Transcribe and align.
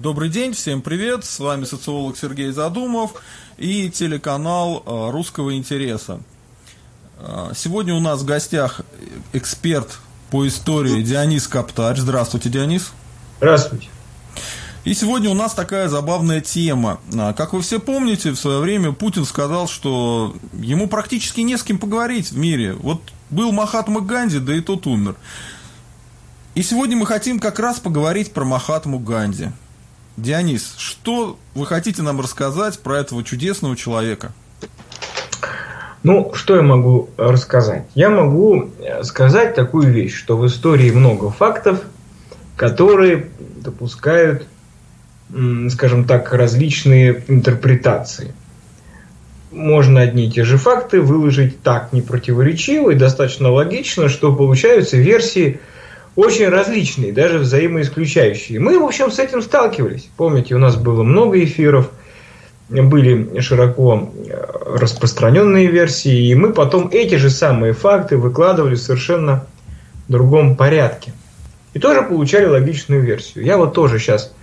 Добрый 0.00 0.30
день, 0.30 0.52
всем 0.52 0.82
привет, 0.82 1.24
с 1.24 1.38
вами 1.38 1.64
социолог 1.64 2.16
Сергей 2.16 2.50
Задумов 2.50 3.12
и 3.56 3.88
телеканал 3.88 4.82
э, 4.84 5.10
русского 5.10 5.56
интереса. 5.56 6.20
Э, 7.18 7.52
сегодня 7.54 7.94
у 7.94 8.00
нас 8.00 8.22
в 8.22 8.24
гостях 8.24 8.80
эксперт 9.32 9.98
по 10.30 10.46
истории 10.48 11.02
Дионис 11.02 11.46
Каптарь. 11.46 11.98
Здравствуйте, 11.98 12.48
Дионис. 12.48 12.92
Здравствуйте. 13.36 13.88
И 14.84 14.94
сегодня 14.94 15.30
у 15.30 15.34
нас 15.34 15.54
такая 15.54 15.88
забавная 15.88 16.40
тема. 16.40 16.98
Э, 17.12 17.32
как 17.32 17.52
вы 17.52 17.62
все 17.62 17.78
помните, 17.78 18.32
в 18.32 18.36
свое 18.36 18.58
время 18.58 18.92
Путин 18.92 19.24
сказал, 19.24 19.68
что 19.68 20.34
ему 20.52 20.88
практически 20.88 21.42
не 21.42 21.56
с 21.56 21.62
кем 21.62 21.78
поговорить 21.78 22.32
в 22.32 22.36
мире. 22.36 22.72
Вот 22.72 23.00
был 23.30 23.52
Махатма 23.52 24.00
Ганди, 24.00 24.40
да 24.40 24.54
и 24.54 24.60
тот 24.60 24.86
умер. 24.88 25.14
И 26.56 26.62
сегодня 26.62 26.96
мы 26.96 27.06
хотим 27.06 27.38
как 27.38 27.60
раз 27.60 27.78
поговорить 27.78 28.32
про 28.32 28.44
Махатму 28.44 28.98
Ганди. 28.98 29.50
Дионис, 30.16 30.74
что 30.76 31.38
вы 31.54 31.64
хотите 31.64 32.02
нам 32.02 32.20
рассказать 32.20 32.78
про 32.80 32.98
этого 32.98 33.24
чудесного 33.24 33.76
человека? 33.76 34.32
Ну, 36.02 36.32
что 36.34 36.56
я 36.56 36.62
могу 36.62 37.08
рассказать? 37.16 37.86
Я 37.94 38.10
могу 38.10 38.70
э, 38.80 39.04
сказать 39.04 39.54
такую 39.54 39.90
вещь, 39.90 40.14
что 40.14 40.36
в 40.36 40.46
истории 40.46 40.90
много 40.90 41.30
фактов, 41.30 41.82
которые 42.56 43.30
допускают, 43.38 44.46
скажем 45.70 46.04
так, 46.04 46.32
различные 46.32 47.24
интерпретации. 47.28 48.34
Можно 49.50 50.00
одни 50.00 50.26
и 50.26 50.30
те 50.30 50.44
же 50.44 50.58
факты 50.58 51.00
выложить 51.00 51.62
так 51.62 51.92
непротиворечиво 51.92 52.90
и 52.90 52.96
достаточно 52.96 53.50
логично, 53.50 54.08
что 54.10 54.34
получаются 54.34 54.98
версии– 54.98 55.58
очень 56.16 56.48
различные, 56.48 57.12
даже 57.12 57.38
взаимоисключающие. 57.38 58.60
Мы, 58.60 58.78
в 58.78 58.84
общем, 58.84 59.10
с 59.10 59.18
этим 59.18 59.42
сталкивались. 59.42 60.08
Помните, 60.16 60.54
у 60.54 60.58
нас 60.58 60.76
было 60.76 61.02
много 61.02 61.42
эфиров, 61.42 61.90
были 62.68 63.40
широко 63.40 64.12
э, 64.26 64.78
распространенные 64.78 65.66
версии, 65.66 66.28
и 66.28 66.34
мы 66.34 66.52
потом 66.52 66.88
эти 66.92 67.16
же 67.16 67.30
самые 67.30 67.72
факты 67.72 68.16
выкладывали 68.16 68.74
в 68.74 68.80
совершенно 68.80 69.46
другом 70.08 70.56
порядке. 70.56 71.12
И 71.74 71.78
тоже 71.78 72.02
получали 72.02 72.46
логичную 72.46 73.02
версию. 73.02 73.44
Я 73.44 73.56
вот 73.56 73.72
тоже 73.72 73.98
сейчас 73.98 74.34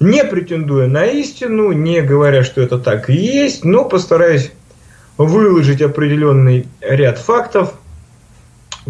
не 0.00 0.22
претендуя 0.24 0.86
на 0.86 1.06
истину, 1.06 1.72
не 1.72 2.02
говоря, 2.02 2.44
что 2.44 2.60
это 2.60 2.78
так 2.78 3.10
и 3.10 3.14
есть, 3.14 3.64
но 3.64 3.84
постараюсь 3.84 4.52
выложить 5.16 5.82
определенный 5.82 6.66
ряд 6.80 7.18
фактов, 7.18 7.74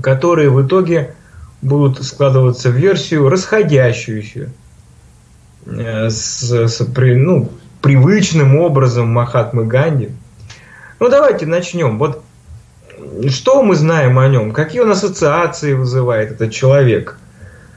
которые 0.03 0.51
в 0.51 0.67
итоге 0.67 1.15
будут 1.63 2.05
складываться 2.05 2.71
в 2.71 2.75
версию 2.75 3.29
расходящуюся 3.29 4.51
э, 5.67 6.11
с, 6.11 6.51
с 6.51 6.85
при, 6.85 7.15
ну, 7.15 7.51
привычным 7.83 8.57
образом 8.57 9.09
Махатмы 9.09 9.65
Ганди. 9.65 10.11
Ну, 11.01 11.09
давайте 11.09 11.47
начнем. 11.47 11.99
Вот 11.99 12.23
что 13.29 13.63
мы 13.63 13.77
знаем 13.77 14.19
о 14.19 14.29
нем? 14.29 14.53
Какие 14.53 14.81
он 14.83 14.91
ассоциации 14.91 15.73
вызывает 15.73 16.33
этот 16.33 16.53
человек? 16.53 17.19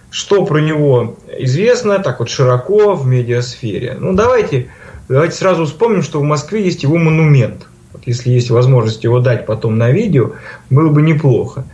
Что 0.09 0.45
про 0.45 0.59
него 0.59 1.17
известно 1.39 1.99
так 1.99 2.19
вот 2.19 2.29
широко 2.29 2.95
в 2.95 3.05
медиасфере? 3.05 3.95
Ну, 3.99 4.13
давайте, 4.13 4.69
давайте 5.07 5.35
сразу 5.35 5.65
вспомним, 5.65 6.01
что 6.01 6.19
в 6.19 6.23
Москве 6.23 6.63
есть 6.63 6.83
его 6.83 6.97
монумент. 6.97 7.67
Вот 7.93 8.03
если 8.05 8.31
есть 8.31 8.49
возможность 8.49 9.03
его 9.03 9.19
дать 9.19 9.45
потом 9.45 9.77
на 9.77 9.91
видео, 9.91 10.31
было 10.69 10.89
бы 10.89 11.01
неплохо. 11.01 11.65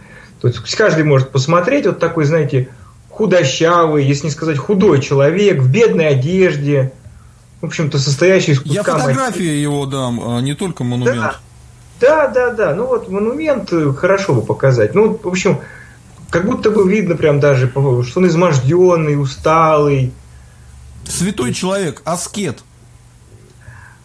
То 0.42 0.48
есть 0.48 0.60
каждый 0.76 1.04
может 1.04 1.32
посмотреть, 1.32 1.86
вот 1.86 2.00
такой, 2.00 2.26
знаете, 2.26 2.70
худощавый, 3.10 4.06
если 4.06 4.26
не 4.26 4.32
сказать 4.32 4.58
худой 4.58 5.02
человек, 5.02 5.60
в 5.60 5.72
бедной 5.72 6.08
одежде, 6.10 6.94
в 7.62 7.66
общем-то, 7.66 7.98
состоящий 7.98 8.52
из 8.52 8.60
куска... 8.60 8.76
Я 8.76 8.84
фотографии 8.84 9.40
мать... 9.40 9.62
его 9.62 9.86
дам, 9.86 10.22
а 10.22 10.40
не 10.42 10.54
только 10.54 10.84
монумент. 10.84 11.18
Да, 11.20 11.36
да, 12.00 12.28
да, 12.28 12.52
да. 12.52 12.76
Ну 12.76 12.86
вот 12.86 13.09
монумент 13.09 13.74
э, 13.74 13.92
хорошо 13.94 14.36
бы 14.36 14.42
показать. 14.44 14.94
Ну, 14.94 15.20
в 15.22 15.28
общем, 15.28 15.59
как 16.30 16.46
будто 16.46 16.70
бы 16.70 16.88
видно 16.88 17.16
прям 17.16 17.40
даже, 17.40 17.70
что 17.70 18.20
он 18.20 18.28
изможденный, 18.28 19.20
усталый. 19.20 20.14
Святой 21.08 21.53
человек, 21.53 22.02
аскет. 22.06 22.59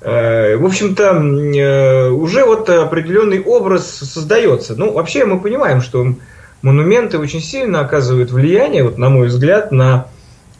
Э, 0.04 0.56
в 0.56 0.66
общем-то, 0.66 1.04
э, 1.04 2.10
уже 2.10 2.44
вот 2.44 2.68
определенный 2.68 3.40
образ 3.40 3.88
создается. 3.88 4.74
Ну, 4.76 4.92
вообще 4.92 5.24
мы 5.24 5.40
понимаем, 5.40 5.80
что 5.80 6.14
монументы 6.60 7.18
очень 7.18 7.40
сильно 7.40 7.80
оказывают 7.80 8.32
влияние, 8.32 8.82
вот, 8.82 8.98
на 8.98 9.10
мой 9.10 9.28
взгляд, 9.28 9.70
на 9.70 10.08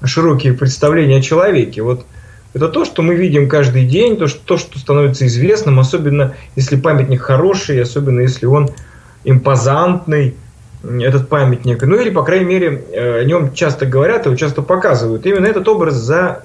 широкие 0.05 0.53
представления 0.53 1.19
о 1.19 1.23
человеке. 1.23 1.83
Вот 1.83 2.05
это 2.55 2.69
то, 2.69 2.85
что 2.85 3.03
мы 3.03 3.15
видим 3.17 3.49
каждый 3.49 3.85
день, 3.85 4.17
то, 4.17 4.29
что, 4.29 4.41
то, 4.45 4.59
что 4.59 4.79
становится 4.79 5.27
известным, 5.27 5.81
особенно 5.81 6.35
если 6.55 6.77
памятник 6.77 7.23
хороший, 7.23 7.83
особенно 7.83 8.21
если 8.21 8.47
он 8.47 8.71
импозантный, 9.25 10.37
этот 10.85 11.29
памятник. 11.29 11.83
Ну 11.83 11.97
или, 11.97 12.11
по 12.11 12.23
крайней 12.25 12.45
мере, 12.45 12.85
э, 12.93 13.21
о 13.21 13.25
нем 13.25 13.55
часто 13.55 13.87
говорят, 13.87 14.27
его 14.27 14.37
часто 14.37 14.63
показывают. 14.63 15.27
Именно 15.27 15.47
этот 15.47 15.67
образ 15.69 15.95
за, 15.95 16.45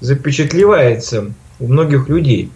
запечатлевается 0.00 1.32
у 1.60 1.66
многих 1.66 2.08
людей. 2.08 2.50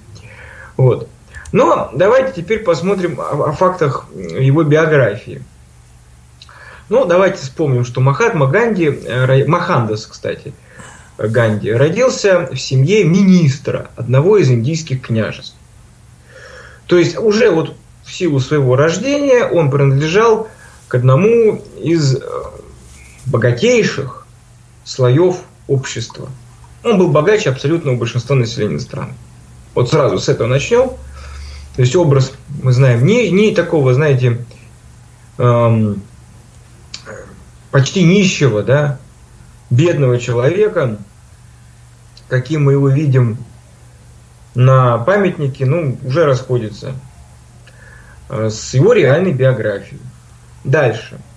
Вот. 0.77 1.09
Но 1.53 1.91
давайте 1.95 2.43
теперь 2.43 2.61
посмотрим 2.61 3.21
о, 3.21 3.51
о 3.51 3.53
фактах 3.53 4.07
его 4.15 4.63
биографии. 4.63 5.43
Ну, 6.89 7.05
давайте 7.05 7.39
вспомним, 7.39 7.85
что 7.85 8.01
Махатма 8.01 8.47
Ганди, 8.47 8.87
э, 8.87 9.47
Махандас, 9.47 10.07
кстати, 10.07 10.53
Ганди, 11.19 11.71
родился 11.73 12.49
в 12.51 12.59
семье 12.59 13.05
министра 13.05 13.91
одного 13.97 14.39
из 14.39 14.51
индийских 14.51 15.03
княжеств. 15.03 15.57
То 16.87 16.99
есть 16.99 17.17
уже 17.17 17.51
вот 17.51 17.75
в 18.05 18.13
силу 18.13 18.41
своего 18.41 18.77
рождения 18.77 19.45
он 19.45 19.71
принадлежал 19.71 20.49
к 20.89 20.95
одному 20.95 21.63
из 21.79 22.17
э, 22.17 22.21
богатейших 23.27 24.27
слоев 24.85 25.37
общества– 25.69 26.29
он 26.85 26.99
был 26.99 27.09
богаче 27.09 27.51
абсолютного 27.51 27.97
большинства 27.97 28.37
населения 28.37 28.81
страны. 28.81 29.15
Вот 29.75 29.91
сразу 29.91 30.19
с 30.19 30.29
этого 30.29 30.49
начнем. 30.49 30.91
То 31.77 31.83
есть 31.83 31.97
образ, 31.97 32.33
мы 32.63 32.73
знаем, 32.73 33.07
не, 33.07 33.31
не 33.31 33.55
такого, 33.55 33.95
знаете, 33.95 34.45
эм, 35.39 36.03
почти 37.71 38.05
нищего, 38.05 38.63
да, 38.63 38.99
бедного 39.71 40.19
человека, 40.19 40.99
каким 42.29 42.65
мы 42.65 42.73
его 42.73 42.89
видим 42.89 43.39
на 44.55 44.99
памятнике, 44.99 45.65
ну, 45.65 45.99
уже 46.05 46.27
расходится 46.27 46.95
э, 48.29 48.51
с 48.51 48.75
его 48.75 48.93
реальной 48.93 49.33
биографией. 49.33 50.01
Дальше– 50.65 51.19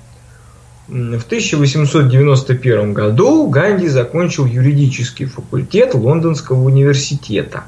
в 0.88 1.26
1891 1.26 2.94
году 2.94 3.48
Ганди 3.48 3.88
закончил 3.88 4.46
юридический 4.46 5.26
факультет 5.26 5.96
Лондонского 5.96 6.64
университета. 6.64 7.64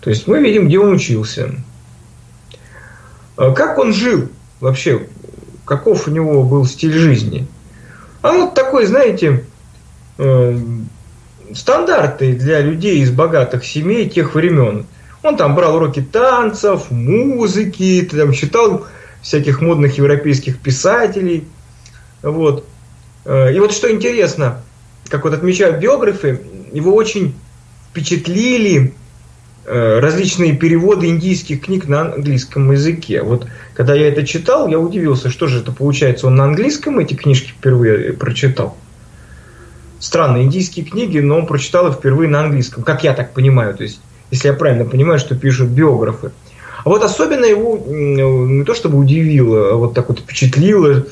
То 0.00 0.08
есть 0.08 0.26
мы 0.26 0.40
видим, 0.40 0.68
где 0.68 0.78
он 0.78 0.94
учился. 0.94 1.54
А 3.36 3.52
как 3.52 3.78
он 3.78 3.92
жил 3.92 4.28
вообще? 4.60 5.06
Каков 5.66 6.08
у 6.08 6.10
него 6.10 6.42
был 6.44 6.64
стиль 6.64 6.94
жизни? 6.94 7.46
А 8.22 8.32
вот 8.32 8.54
такой, 8.54 8.86
знаете, 8.86 9.44
э, 10.18 10.58
стандартный 11.54 12.32
для 12.32 12.60
людей 12.60 13.00
из 13.00 13.10
богатых 13.10 13.64
семей 13.64 14.08
тех 14.08 14.34
времен. 14.34 14.86
Он 15.22 15.36
там 15.36 15.54
брал 15.54 15.76
уроки 15.76 16.00
танцев, 16.00 16.90
музыки, 16.90 18.08
там 18.10 18.32
читал 18.32 18.86
всяких 19.22 19.60
модных 19.60 19.98
европейских 19.98 20.58
писателей. 20.58 21.44
Вот. 22.22 22.66
Э, 23.24 23.54
и 23.54 23.58
вот 23.58 23.72
что 23.72 23.90
интересно, 23.90 24.62
как 25.08 25.24
вот 25.24 25.34
отмечают 25.34 25.78
биографы, 25.78 26.40
его 26.72 26.94
очень 26.94 27.34
впечатлили 27.90 28.94
э, 29.66 29.98
различные 29.98 30.56
переводы 30.56 31.08
индийских 31.08 31.62
книг 31.62 31.88
на 31.88 32.12
английском 32.12 32.70
языке. 32.70 33.22
Вот 33.22 33.46
когда 33.74 33.94
я 33.94 34.08
это 34.08 34.26
читал, 34.26 34.68
я 34.68 34.78
удивился, 34.78 35.30
что 35.30 35.46
же 35.46 35.60
это 35.60 35.72
получается, 35.72 36.26
он 36.26 36.36
на 36.36 36.44
английском 36.44 36.98
эти 36.98 37.14
книжки 37.14 37.50
впервые 37.50 38.12
прочитал. 38.12 38.76
Странно, 39.98 40.42
индийские 40.42 40.86
книги, 40.86 41.18
но 41.18 41.38
он 41.38 41.46
прочитал 41.46 41.88
их 41.88 41.96
впервые 41.96 42.28
на 42.28 42.40
английском, 42.40 42.82
как 42.82 43.04
я 43.04 43.12
так 43.12 43.34
понимаю, 43.34 43.74
то 43.74 43.82
есть, 43.82 44.00
если 44.30 44.48
я 44.48 44.54
правильно 44.54 44.86
понимаю, 44.86 45.18
что 45.18 45.34
пишут 45.34 45.68
биографы. 45.68 46.30
А 46.84 46.88
вот 46.88 47.02
особенно 47.04 47.44
его 47.44 47.76
не 47.86 48.64
то 48.64 48.74
чтобы 48.74 48.98
удивило, 48.98 49.72
а 49.72 49.74
вот 49.74 49.94
так 49.94 50.08
вот 50.08 50.20
впечатлило 50.20 51.04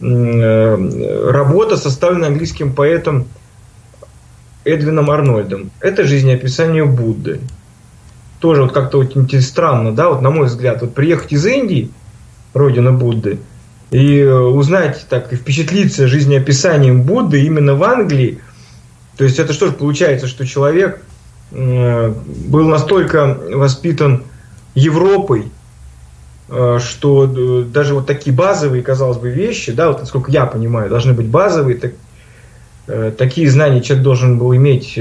э, 0.00 1.30
работа, 1.30 1.76
составленная 1.76 2.28
английским 2.28 2.74
поэтом 2.74 3.26
Эдвином 4.64 5.10
Арнольдом. 5.10 5.70
Это 5.80 6.04
жизнеописание 6.04 6.84
Будды. 6.84 7.40
Тоже 8.40 8.62
вот 8.62 8.72
как-то 8.72 8.98
очень 8.98 9.40
странно, 9.40 9.92
да, 9.92 10.10
вот 10.10 10.20
на 10.20 10.30
мой 10.30 10.46
взгляд, 10.46 10.82
вот 10.82 10.94
приехать 10.94 11.32
из 11.32 11.46
Индии, 11.46 11.90
родина 12.52 12.92
Будды, 12.92 13.38
и 13.90 14.22
узнать 14.24 15.06
так 15.08 15.32
и 15.32 15.36
впечатлиться 15.36 16.08
жизнеописанием 16.08 17.02
Будды 17.02 17.42
именно 17.44 17.74
в 17.74 17.82
Англии, 17.84 18.40
То 19.16 19.24
есть 19.24 19.38
это 19.38 19.52
что 19.52 19.66
же 19.66 19.72
получается, 19.72 20.26
что 20.26 20.46
человек 20.46 21.00
э, 21.52 22.12
был 22.48 22.68
настолько 22.68 23.38
воспитан 23.52 24.24
Европой, 24.76 25.50
э, 26.50 26.78
что 26.80 27.24
э, 27.24 27.62
даже 27.64 27.94
вот 27.94 28.06
такие 28.06 28.36
базовые, 28.36 28.82
казалось 28.82 29.16
бы, 29.16 29.30
вещи, 29.30 29.72
да, 29.72 29.88
вот 29.88 30.00
насколько 30.00 30.30
я 30.30 30.44
понимаю, 30.44 30.90
должны 30.90 31.14
быть 31.14 31.26
базовые, 31.26 31.78
так, 31.78 31.92
э, 32.86 33.10
такие 33.16 33.50
знания 33.50 33.80
человек 33.80 34.04
должен 34.04 34.38
был 34.38 34.54
иметь 34.54 34.98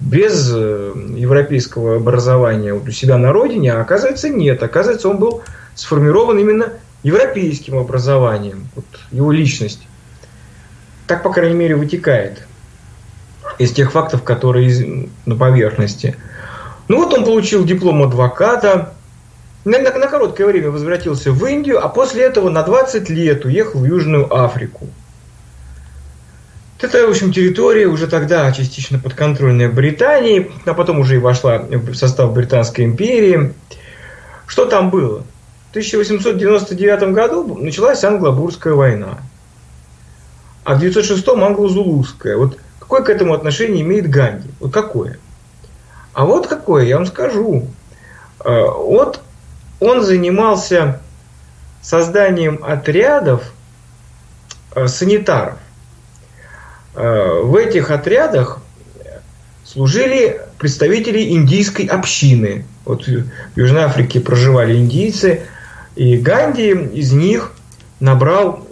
без 0.00 0.50
европейского 0.50 1.96
образования 1.96 2.74
вот 2.74 2.88
у 2.88 2.90
себя 2.90 3.16
на 3.16 3.32
родине, 3.32 3.72
а 3.72 3.80
оказывается 3.80 4.28
нет. 4.28 4.62
Оказывается, 4.62 5.08
он 5.08 5.18
был 5.18 5.42
сформирован 5.74 6.38
именно 6.38 6.74
европейским 7.02 7.76
образованием, 7.76 8.68
вот 8.76 8.84
его 9.10 9.32
личность. 9.32 9.86
Так, 11.06 11.22
по 11.22 11.32
крайней 11.32 11.56
мере, 11.56 11.76
вытекает 11.76 12.46
из 13.58 13.72
тех 13.72 13.92
фактов, 13.92 14.22
которые 14.22 15.08
на 15.26 15.36
поверхности. 15.36 16.16
Ну 16.88 16.98
вот 16.98 17.14
он 17.14 17.24
получил 17.24 17.64
диплом 17.64 18.02
адвоката, 18.02 18.94
на, 19.64 19.78
на, 19.78 19.92
на 19.96 20.06
короткое 20.08 20.46
время 20.46 20.70
возвратился 20.70 21.32
в 21.32 21.44
Индию, 21.46 21.82
а 21.82 21.88
после 21.88 22.24
этого 22.24 22.50
на 22.50 22.62
20 22.62 23.08
лет 23.08 23.44
уехал 23.46 23.80
в 23.80 23.84
Южную 23.86 24.32
Африку. 24.34 24.88
Это, 26.80 27.06
в 27.06 27.10
общем, 27.10 27.32
территория 27.32 27.86
уже 27.86 28.06
тогда 28.06 28.52
частично 28.52 28.98
подконтрольная 28.98 29.70
Британии, 29.70 30.52
а 30.66 30.74
потом 30.74 30.98
уже 30.98 31.14
и 31.14 31.18
вошла 31.18 31.60
в 31.60 31.94
состав 31.94 32.34
Британской 32.34 32.84
империи. 32.84 33.54
Что 34.46 34.66
там 34.66 34.90
было? 34.90 35.24
В 35.68 35.70
1899 35.70 37.14
году 37.14 37.56
началась 37.56 38.04
Англо-Бурская 38.04 38.74
война, 38.74 39.20
а 40.64 40.74
в 40.74 40.76
1906 40.76 41.26
англо-зулузская. 41.26 42.36
Вот 42.36 42.58
какое 42.78 43.02
к 43.02 43.08
этому 43.08 43.32
отношение 43.32 43.80
имеет 43.80 44.10
Ганди? 44.10 44.50
Вот 44.60 44.70
какое? 44.70 45.18
А 46.14 46.24
вот 46.24 46.46
какое, 46.46 46.84
я 46.84 46.96
вам 46.96 47.06
скажу. 47.06 47.66
А, 48.38 48.66
вот 48.70 49.20
он 49.80 50.02
занимался 50.02 51.00
созданием 51.82 52.60
отрядов 52.62 53.42
а, 54.74 54.86
санитаров. 54.86 55.58
А, 56.94 57.42
в 57.42 57.56
этих 57.56 57.90
отрядах 57.90 58.60
служили 59.64 60.40
представители 60.58 61.32
индийской 61.32 61.86
общины. 61.86 62.64
Вот 62.84 63.06
в 63.08 63.26
Южной 63.56 63.82
Африке 63.82 64.20
проживали 64.20 64.76
индийцы, 64.76 65.42
и 65.96 66.16
Ганди 66.16 66.70
из 66.70 67.12
них 67.12 67.52
набрал 67.98 68.66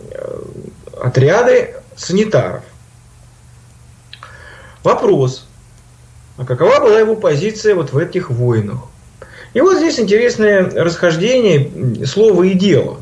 отряды 1.00 1.74
санитаров. 1.96 2.62
Вопрос, 4.84 5.48
а 6.42 6.44
какова 6.44 6.80
была 6.80 6.98
его 6.98 7.14
позиция 7.14 7.76
вот 7.76 7.92
в 7.92 7.98
этих 7.98 8.30
войнах? 8.30 8.78
И 9.54 9.60
вот 9.60 9.76
здесь 9.76 10.00
интересное 10.00 10.68
расхождение 10.70 12.04
слова 12.04 12.42
и 12.42 12.54
дела. 12.54 12.96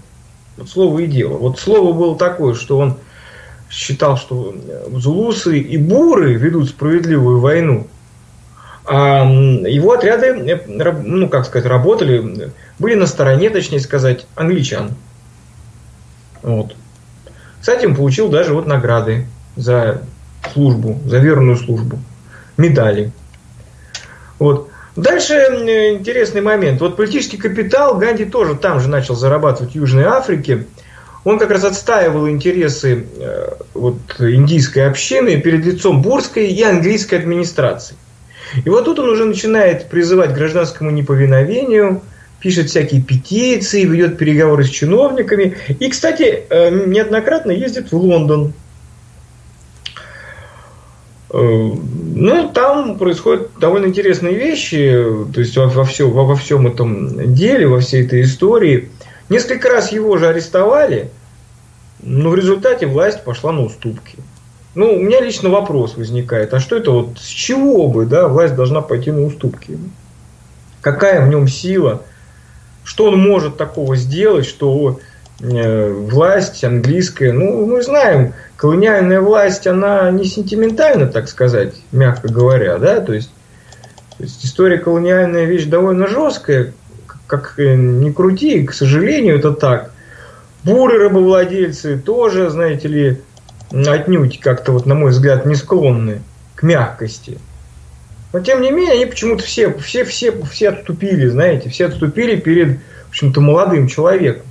Вот 0.59 0.69
слово 0.69 0.99
и 1.01 1.07
дело. 1.07 1.39
Вот 1.39 1.59
слово 1.59 1.93
было 1.95 2.19
такое, 2.19 2.55
что 2.55 2.79
он 2.79 2.97
считал, 3.71 4.19
что 4.19 4.55
зулусы 4.93 5.59
и 5.59 5.79
буры 5.79 6.35
ведут 6.35 6.69
справедливую 6.69 7.41
войну, 7.41 7.87
а 8.85 9.25
его 9.25 9.93
отряды, 9.93 10.61
ну, 10.67 11.29
как 11.29 11.47
сказать, 11.47 11.67
работали, 11.67 12.53
были 12.79 12.95
на 12.95 13.07
стороне, 13.07 13.49
точнее 13.49 13.81
сказать, 13.81 14.27
англичан. 14.35 14.91
Вот. 16.43 16.75
Кстати, 17.61 17.87
он 17.87 17.95
получил 17.95 18.29
даже 18.29 18.53
вот 18.53 18.67
награды 18.67 19.27
за 19.57 20.03
службу, 20.53 20.99
за 21.07 21.19
верную 21.19 21.57
службу. 21.57 21.99
Медали. 22.57 23.13
Вот. 24.41 24.69
Дальше 24.97 25.35
интересный 25.35 26.41
момент. 26.41 26.81
Вот 26.81 26.97
политический 26.97 27.37
капитал 27.37 27.97
Ганди 27.97 28.25
тоже 28.25 28.57
там 28.57 28.81
же 28.81 28.89
начал 28.89 29.15
зарабатывать 29.15 29.73
в 29.73 29.77
Южной 29.77 30.05
Африке. 30.05 30.67
Он 31.23 31.39
как 31.39 31.51
раз 31.51 31.65
отстаивал 31.65 32.29
интересы 32.29 33.07
э, 33.19 33.51
вот, 33.75 33.99
индийской 34.19 34.89
общины 34.89 35.39
перед 35.41 35.65
лицом 35.65 36.03
бурской 36.03 36.49
и 36.49 36.63
английской 36.63 37.17
администрации. 37.17 37.95
И 38.65 38.69
вот 38.69 38.87
тут 38.87 38.99
он 38.99 39.11
уже 39.11 39.27
начинает 39.27 39.89
призывать 39.89 40.31
к 40.31 40.35
гражданскому 40.35 40.91
неповиновению, 40.91 42.01
пишет 42.41 42.71
всякие 42.71 43.03
петиции, 43.03 43.85
ведет 43.85 44.17
переговоры 44.17 44.65
с 44.65 44.71
чиновниками. 44.71 45.57
И, 45.79 45.91
кстати, 45.91 46.45
э, 46.49 46.71
неоднократно 46.87 47.51
ездит 47.51 47.93
в 47.93 47.97
Лондон 47.97 48.55
ну, 51.33 52.51
там 52.53 52.99
происходят 52.99 53.51
довольно 53.59 53.87
интересные 53.87 54.35
вещи, 54.35 54.93
то 55.33 55.41
есть 55.41 55.57
во, 55.57 55.67
во, 55.67 55.85
все, 55.85 56.09
во, 56.09 56.25
во 56.25 56.35
всем 56.35 56.67
этом 56.67 57.35
деле, 57.35 57.69
во 57.69 57.81
всей 57.81 58.05
этой 58.05 58.23
истории. 58.23 58.91
Несколько 59.29 59.69
раз 59.69 59.93
его 59.93 60.17
же 60.17 60.27
арестовали, 60.27 61.11
но 62.03 62.31
в 62.31 62.35
результате 62.35 62.87
власть 62.87 63.23
пошла 63.23 63.53
на 63.53 63.63
уступки. 63.63 64.19
Ну, 64.75 64.95
у 64.95 65.01
меня 65.01 65.21
лично 65.21 65.51
вопрос 65.51 65.97
возникает, 65.97 66.53
а 66.53 66.61
что 66.61 66.77
это 66.77 66.91
вот, 66.91 67.19
с 67.19 67.27
чего 67.27 67.87
бы, 67.89 68.07
да, 68.07 68.27
власть 68.27 68.57
должна 68.57 68.81
пойти 68.81 69.13
на 69.13 69.23
уступки? 69.23 69.79
Какая 70.81 71.25
в 71.25 71.29
нем 71.29 71.47
сила? 71.47 72.03
Что 72.83 73.05
он 73.05 73.21
может 73.21 73.57
такого 73.57 73.95
сделать, 73.95 74.47
что 74.47 74.99
Э, 74.99 75.01
власть 75.41 76.63
английская, 76.65 77.33
ну, 77.33 77.67
мы 77.67 77.83
знаем, 77.83 78.35
колониальная 78.57 79.21
власть, 79.21 79.67
она 79.67 80.11
не 80.11 80.25
сентиментальна, 80.27 81.07
так 81.07 81.29
сказать, 81.29 81.75
мягко 81.93 82.29
говоря, 82.29 82.79
да, 82.79 83.01
то 83.01 83.15
есть, 83.15 83.31
то 84.19 84.25
есть 84.25 84.45
история 84.45 84.79
колониальная 84.79 85.45
вещь 85.45 85.65
довольно 85.65 86.07
жесткая, 86.07 86.75
как 87.27 87.55
ни 87.57 88.11
крути, 88.11 88.65
к 88.65 88.75
сожалению, 88.75 89.39
это 89.39 89.53
так. 89.53 89.93
Буры 90.63 90.99
рабовладельцы 90.99 91.97
тоже, 91.97 92.51
знаете 92.51 92.89
ли, 92.89 93.21
отнюдь 93.73 94.41
как-то, 94.41 94.73
вот, 94.73 94.85
на 94.85 94.95
мой 94.95 95.11
взгляд, 95.11 95.47
не 95.47 95.55
склонны 95.55 96.21
к 96.55 96.63
мягкости. 96.63 97.39
Но 98.33 98.41
тем 98.41 98.61
не 98.61 98.71
менее, 98.71 98.95
они 98.95 99.07
почему-то 99.07 99.43
все, 99.43 99.73
все, 99.79 100.05
все, 100.05 100.33
все 100.45 100.69
отступили, 100.69 101.27
знаете, 101.29 101.71
все 101.71 101.87
отступили 101.87 102.37
перед, 102.37 102.79
в 103.07 103.09
общем-то, 103.09 103.41
молодым 103.41 103.89
человеком. 103.89 104.45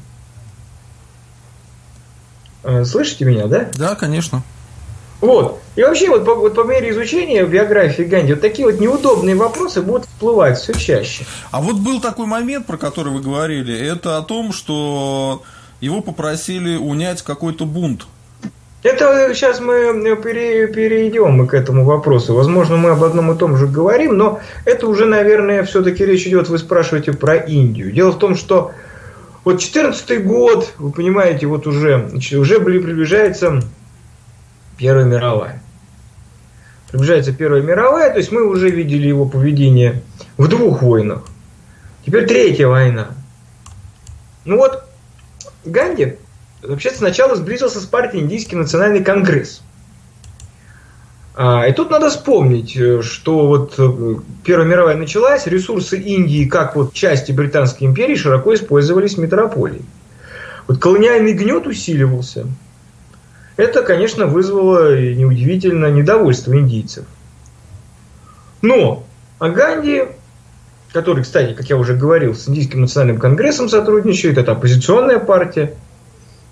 Э, 2.64 2.84
слышите 2.84 3.26
меня, 3.26 3.48
да? 3.48 3.70
Да, 3.74 3.96
конечно. 3.96 4.44
Вот. 5.22 5.60
И 5.76 5.84
вообще, 5.84 6.10
вот 6.10 6.26
по, 6.26 6.36
вот 6.36 6.56
по 6.56 6.64
мере 6.64 6.92
изучения 6.92 7.46
биографии 7.46 8.04
Ганди, 8.04 8.34
вот 8.34 8.42
такие 8.42 8.66
вот 8.66 8.80
неудобные 8.80 9.36
вопросы 9.36 9.82
будут 9.82 10.06
всплывать 10.06 10.58
все 10.58 10.74
чаще. 10.74 11.26
А 11.52 11.62
вот 11.62 11.78
был 11.78 12.00
такой 12.00 12.26
момент, 12.26 12.66
про 12.66 12.78
который 12.78 13.12
вы 13.12 13.22
говорили, 13.22 13.78
это 13.78 14.18
о 14.18 14.22
том, 14.22 14.54
что 14.54 15.44
его 15.82 16.02
попросили 16.02 16.78
унять 16.78 17.22
какой-то 17.22 17.66
бунт. 17.66 18.08
Это 18.82 19.34
сейчас 19.34 19.60
мы 19.60 20.16
пере, 20.24 20.68
перейдем 20.68 21.46
к 21.48 21.54
этому 21.54 21.84
вопросу. 21.84 22.34
Возможно, 22.34 22.78
мы 22.78 22.92
об 22.92 23.04
одном 23.04 23.34
и 23.34 23.38
том 23.38 23.58
же 23.58 23.68
говорим, 23.68 24.18
но 24.18 24.40
это 24.64 24.88
уже, 24.88 25.06
наверное, 25.06 25.64
все-таки 25.64 26.06
речь 26.06 26.26
идет, 26.26 26.48
вы 26.48 26.58
спрашиваете 26.58 27.12
про 27.12 27.36
Индию. 27.36 27.92
Дело 27.92 28.12
в 28.12 28.20
том, 28.20 28.38
что 28.38 28.72
вот 29.52 29.60
14 29.60 30.26
год, 30.26 30.74
вы 30.78 30.92
понимаете, 30.92 31.48
вот 31.48 31.66
уже, 31.66 32.12
уже 32.14 32.60
приближается 32.60 33.62
Первая 34.78 35.06
мировая. 35.06 35.62
Приближается 36.92 37.34
Первая 37.34 37.62
мировая, 37.62 38.12
то 38.12 38.18
есть 38.18 38.32
мы 38.32 38.48
уже 38.48 38.70
видели 38.70 39.08
его 39.08 39.26
поведение 39.26 40.04
в 40.38 40.48
двух 40.48 40.82
войнах. 40.82 41.24
Теперь 42.06 42.28
третья 42.28 42.68
война. 42.68 43.10
Ну 44.46 44.58
вот, 44.58 44.84
Ганди 45.66 46.18
вообще 46.62 46.92
сначала 46.92 47.36
сблизился 47.36 47.80
с 47.80 47.86
партией 47.86 48.24
Индийский 48.24 48.56
национальный 48.56 49.04
конгресс– 49.04 49.62
и 51.40 51.72
тут 51.72 51.90
надо 51.90 52.10
вспомнить, 52.10 52.76
э, 52.76 53.02
что 53.02 53.48
вот 53.48 53.76
э, 53.78 54.16
Первая 54.44 54.68
мировая 54.68 54.98
началась, 54.98 55.48
ресурсы 55.48 55.98
Индии, 55.98 56.44
как 56.44 56.76
вот 56.76 56.92
части 56.92 57.32
Британской 57.32 57.88
империи, 57.88 58.16
широко 58.16 58.54
использовались 58.54 59.14
в 59.14 59.20
метрополии. 59.20 59.82
Вот 60.68 60.80
колониальный 60.80 61.32
гнет 61.32 61.66
усиливался. 61.66 62.46
Это, 63.56 63.84
конечно, 63.84 64.26
вызвало 64.26 65.00
неудивительно 65.00 65.86
недовольство 65.86 66.58
индийцев. 66.58 67.06
Но 68.62 69.06
Аганди, 69.40 70.04
который, 70.92 71.24
кстати, 71.24 71.54
как 71.54 71.70
я 71.70 71.78
уже 71.78 71.96
говорил, 71.96 72.36
с 72.36 72.50
Индийским 72.50 72.82
национальным 72.82 73.18
конгрессом 73.18 73.70
сотрудничает, 73.70 74.38
это 74.38 74.52
оппозиционная 74.52 75.20
партия, 75.20 75.74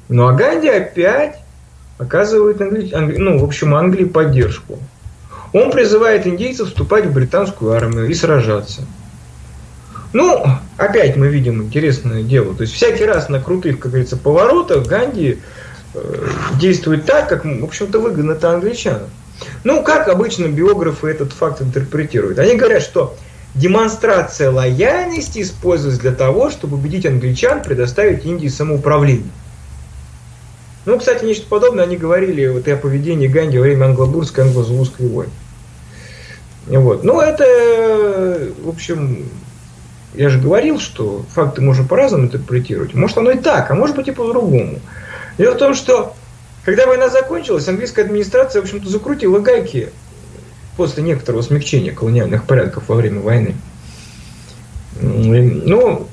но 0.07 0.27
Аганди 0.27 0.69
опять 0.69 1.41
оказывает 1.97 2.61
Англи... 2.61 2.93
Англи... 2.93 3.17
ну, 3.17 3.37
в 3.39 3.43
общем, 3.43 3.75
Англии 3.75 4.05
поддержку. 4.05 4.79
Он 5.53 5.71
призывает 5.71 6.27
индейцев 6.27 6.67
вступать 6.67 7.05
в 7.05 7.13
британскую 7.13 7.71
армию 7.71 8.07
и 8.07 8.13
сражаться. 8.13 8.81
Ну, 10.13 10.45
опять 10.77 11.15
мы 11.15 11.27
видим 11.27 11.63
интересное 11.63 12.23
дело. 12.23 12.55
То 12.55 12.61
есть 12.61 12.73
всякий 12.73 13.05
раз 13.05 13.29
на 13.29 13.41
крутых, 13.41 13.79
как 13.79 13.91
говорится, 13.91 14.17
поворотах 14.17 14.87
Ганди 14.87 15.39
э, 15.93 16.27
действует 16.59 17.05
так, 17.05 17.29
как, 17.29 17.45
в 17.45 17.63
общем-то, 17.63 17.99
выгодно 17.99 18.33
это 18.33 18.51
англичанам. 18.51 19.09
Ну, 19.63 19.83
как 19.83 20.07
обычно 20.07 20.47
биографы 20.47 21.07
этот 21.07 21.33
факт 21.33 21.61
интерпретируют? 21.61 22.39
Они 22.39 22.55
говорят, 22.55 22.81
что 22.81 23.15
демонстрация 23.55 24.49
лояльности 24.49 25.41
используется 25.41 26.01
для 26.01 26.13
того, 26.13 26.49
чтобы 26.49 26.77
убедить 26.77 27.05
англичан 27.05 27.61
предоставить 27.61 28.25
Индии 28.25 28.47
самоуправление. 28.47 29.29
Ну, 30.87 30.97
кстати, 30.97 31.25
нечто 31.25 31.45
подобное 31.49 31.83
они 31.83 31.97
говорили 31.97 32.47
вот 32.47 32.65
и 32.65 32.71
о 32.71 32.77
поведении 32.77 33.27
Ганди 33.27 33.57
во 33.57 33.63
время 33.63 33.87
англобурской 33.87 34.45
англо-зулузской 34.45 35.09
войны. 35.09 35.33
Вот. 36.65 37.03
Ну, 37.03 37.19
это, 37.19 38.53
в 38.63 38.69
общем, 38.69 39.25
я 40.13 40.29
же 40.29 40.39
говорил, 40.39 40.79
что 40.79 41.25
факты 41.33 41.61
можно 41.61 41.83
по-разному 41.85 42.23
интерпретировать. 42.23 42.93
Может, 42.93 43.17
оно 43.17 43.31
и 43.31 43.37
так, 43.37 43.69
а 43.69 43.75
может 43.75 43.97
быть 43.97 44.07
и 44.07 44.11
по-другому. 44.11 44.79
Дело 45.37 45.55
в 45.55 45.57
том, 45.57 45.73
что 45.75 46.15
когда 46.63 46.87
война 46.87 47.09
закончилась, 47.09 47.67
английская 47.67 48.03
администрация, 48.03 48.61
в 48.61 48.63
общем-то, 48.63 48.87
закрутила 48.89 49.39
гайки 49.39 49.89
после 50.77 51.03
некоторого 51.03 51.41
смягчения 51.41 51.93
колониальных 51.93 52.45
порядков 52.45 52.87
во 52.87 52.95
время 52.95 53.19
войны. 53.19 53.55
Ну, 55.01 56.07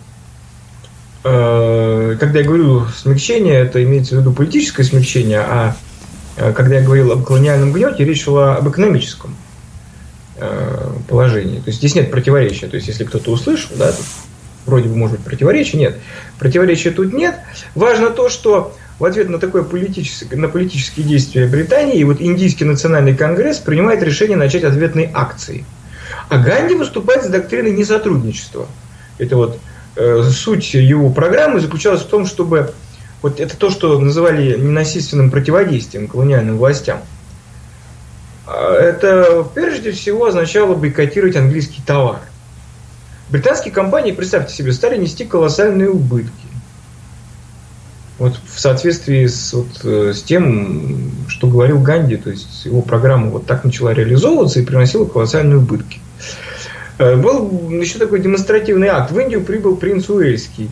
когда 1.25 2.41
я 2.41 2.45
говорю 2.45 2.87
смягчение, 2.89 3.55
это 3.55 3.83
имеется 3.83 4.15
в 4.15 4.21
виду 4.21 4.33
политическое 4.33 4.85
смягчение, 4.85 5.41
а 5.41 5.75
э, 6.37 6.53
когда 6.53 6.77
я 6.77 6.83
говорил 6.83 7.13
об 7.13 7.25
колониальном 7.25 7.73
гнете, 7.73 8.05
речь 8.05 8.25
шла 8.25 8.57
об 8.57 8.69
экономическом 8.69 9.35
э, 10.37 10.93
положении. 11.09 11.61
То 11.61 11.69
есть 11.69 11.79
здесь 11.79 11.95
нет 11.95 12.11
противоречия. 12.11 12.67
То 12.67 12.77
есть 12.77 12.89
если 12.89 13.05
кто-то 13.05 13.31
услышал, 13.31 13.71
да, 13.79 13.95
вроде 14.67 14.91
бы 14.91 14.97
может 14.97 15.17
быть 15.17 15.25
противоречие, 15.25 15.81
нет. 15.81 15.97
Противоречия 16.39 16.91
тут 16.91 17.15
нет. 17.15 17.37
Важно 17.75 18.11
то, 18.11 18.29
что 18.29 18.77
в 18.99 19.05
ответ 19.07 19.31
на 19.31 19.39
такое 19.39 19.63
политическое, 19.63 20.37
на 20.37 20.49
политические 20.49 21.07
действия 21.07 21.47
Британии, 21.47 22.05
вот 22.05 22.21
Индийский 22.21 22.65
национальный 22.65 23.17
конгресс 23.17 23.59
принимает 23.59 24.03
решение 24.03 24.37
начать 24.37 24.65
ответные 24.65 25.11
акции. 25.15 25.65
А 26.29 26.37
Ганди 26.37 26.75
выступает 26.75 27.25
с 27.25 27.29
доктриной 27.29 27.73
несотрудничества. 27.73 28.67
Это 29.19 29.37
вот 29.37 29.55
э, 29.55 29.74
суть 29.97 30.75
его 30.75 31.11
программы 31.11 31.61
заключалась 31.61 32.03
в 32.03 32.07
том, 32.07 32.27
чтобы 32.27 32.73
вот 33.23 33.41
это 33.41 33.57
то, 33.57 33.71
что 33.71 33.99
называли 33.99 34.59
ненасильственным 34.59 35.31
противодействием 35.31 36.09
колониальным 36.09 36.59
властям. 36.59 37.01
А 38.47 38.75
это 38.75 39.47
прежде 39.55 39.93
всего 39.93 40.27
означало 40.27 40.75
бойкотировать 40.75 41.37
английский 41.37 41.81
товар. 41.87 42.21
Британские 43.31 43.73
компании, 43.73 44.13
представьте 44.13 44.55
себе, 44.55 44.73
стали 44.73 44.99
нести 44.99 45.25
колоссальные 45.25 45.91
убытки. 45.91 46.31
Вот 48.19 48.39
в 48.47 48.61
соответствии 48.61 49.27
с, 49.27 49.55
вот, 49.55 49.81
э, 49.83 50.13
с 50.15 50.23
тем, 50.23 51.11
что 51.27 51.49
говорил 51.49 51.81
Ганди, 51.81 52.17
то 52.17 52.31
есть 52.31 52.65
его 52.65 52.83
программа 52.83 53.29
вот 53.29 53.47
так 53.47 53.65
начала 53.65 53.93
реализовываться 53.93 54.61
и 54.61 54.65
приносила 54.65 55.05
колоссальные 55.05 55.59
убытки. 55.59 56.01
Э, 56.99 57.17
был 57.17 57.71
еще 57.71 57.99
такой 57.99 58.21
демонстративный 58.21 58.89
акт. 58.89 59.11
В 59.11 59.19
Индию 59.19 59.43
прибыл 59.43 59.77
принц 59.77 60.09
Уэльский. 60.09 60.71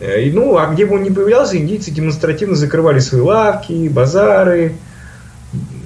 Э, 0.00 0.22
и, 0.22 0.30
ну, 0.30 0.56
а 0.56 0.66
где 0.66 0.86
бы 0.86 0.96
он 0.96 1.02
ни 1.02 1.10
появлялся, 1.10 1.56
индийцы 1.56 1.90
демонстративно 1.90 2.54
закрывали 2.54 2.98
свои 2.98 3.20
лавки, 3.20 3.88
базары, 3.88 4.74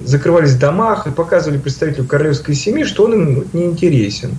закрывались 0.03 0.51
в 0.51 0.59
домах 0.59 1.07
и 1.07 1.11
показывали 1.11 1.57
представителю 1.57 2.05
королевской 2.05 2.55
семьи, 2.55 2.83
что 2.83 3.05
он 3.05 3.13
им 3.13 3.47
не 3.53 3.65
интересен. 3.65 4.37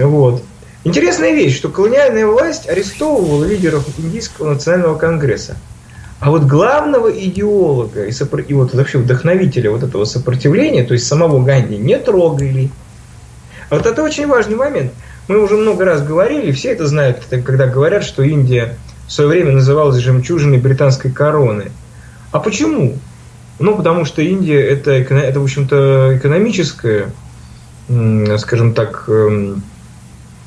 Вот. 0.00 0.42
Интересная 0.84 1.32
вещь, 1.32 1.56
что 1.56 1.68
колониальная 1.68 2.26
власть 2.26 2.68
арестовывала 2.68 3.44
лидеров 3.44 3.84
Индийского 3.98 4.54
национального 4.54 4.96
конгресса. 4.96 5.56
А 6.20 6.30
вот 6.30 6.44
главного 6.44 7.08
идеолога 7.08 8.04
и, 8.04 8.12
сопро... 8.12 8.40
и 8.40 8.52
вот 8.52 8.74
вообще 8.74 8.98
вдохновителя 8.98 9.70
вот 9.70 9.82
этого 9.82 10.04
сопротивления, 10.04 10.84
то 10.84 10.94
есть 10.94 11.06
самого 11.06 11.42
Ганди, 11.44 11.76
не 11.76 11.98
трогали. 11.98 12.70
Вот 13.70 13.86
это 13.86 14.02
очень 14.02 14.26
важный 14.26 14.56
момент. 14.56 14.92
Мы 15.28 15.42
уже 15.42 15.56
много 15.56 15.84
раз 15.84 16.02
говорили, 16.02 16.52
все 16.52 16.72
это 16.72 16.86
знают, 16.86 17.24
когда 17.44 17.66
говорят, 17.66 18.02
что 18.02 18.22
Индия 18.22 18.76
в 19.06 19.12
свое 19.12 19.28
время 19.28 19.52
называлась 19.52 19.98
жемчужиной 19.98 20.58
британской 20.58 21.10
короны. 21.10 21.70
А 22.32 22.40
почему? 22.40 22.98
Ну, 23.58 23.76
потому 23.76 24.04
что 24.04 24.22
Индия 24.22 24.60
это, 24.60 24.92
это 24.92 25.40
в 25.40 25.44
общем-то, 25.44 26.16
экономическая, 26.16 27.10
скажем 28.38 28.72
так, 28.72 29.04
эм, 29.08 29.62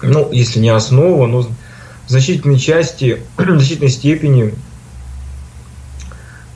ну, 0.01 0.29
если 0.31 0.59
не 0.59 0.69
основа, 0.69 1.27
но 1.27 1.41
в 1.41 1.49
значительной 2.07 2.57
части, 2.57 3.21
в 3.37 3.43
значительной 3.57 3.89
степени 3.89 4.53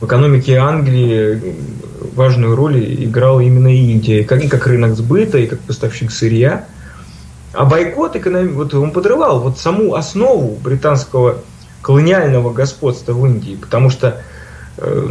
в 0.00 0.06
экономике 0.06 0.56
Англии 0.56 1.54
важную 2.14 2.54
роль 2.54 3.04
играла 3.04 3.40
именно 3.40 3.74
Индия, 3.74 4.24
как, 4.24 4.44
и 4.44 4.48
как 4.48 4.66
рынок 4.66 4.94
сбыта, 4.94 5.38
и 5.38 5.46
как 5.46 5.60
поставщик 5.60 6.10
сырья. 6.10 6.66
А 7.52 7.64
бойкот 7.64 8.16
экономи... 8.16 8.48
вот 8.48 8.74
он 8.74 8.90
подрывал 8.90 9.40
вот 9.40 9.58
саму 9.58 9.94
основу 9.94 10.56
британского 10.56 11.38
колониального 11.80 12.52
господства 12.52 13.12
в 13.12 13.24
Индии, 13.26 13.56
потому 13.60 13.90
что 13.90 14.22
э, 14.78 15.08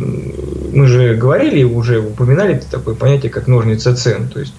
мы 0.74 0.88
же 0.88 1.16
говорили, 1.16 1.64
уже 1.64 2.00
упоминали 2.00 2.62
такое 2.70 2.96
понятие, 2.96 3.32
как 3.32 3.48
ножницы 3.48 3.96
цен. 3.96 4.28
То 4.28 4.40
есть 4.40 4.54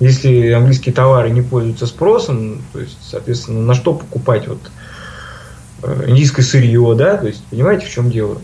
если 0.00 0.50
английские 0.50 0.94
товары 0.94 1.30
не 1.30 1.40
пользуются 1.40 1.86
спросом, 1.86 2.60
то 2.72 2.80
есть, 2.80 2.98
соответственно, 3.00 3.62
на 3.62 3.74
что 3.74 3.94
покупать 3.94 4.46
вот 4.46 4.58
э, 5.82 6.04
индийское 6.08 6.44
сырье, 6.44 6.94
да, 6.96 7.16
то 7.16 7.26
есть, 7.26 7.42
понимаете, 7.44 7.86
в 7.86 7.90
чем 7.90 8.10
дело? 8.10 8.38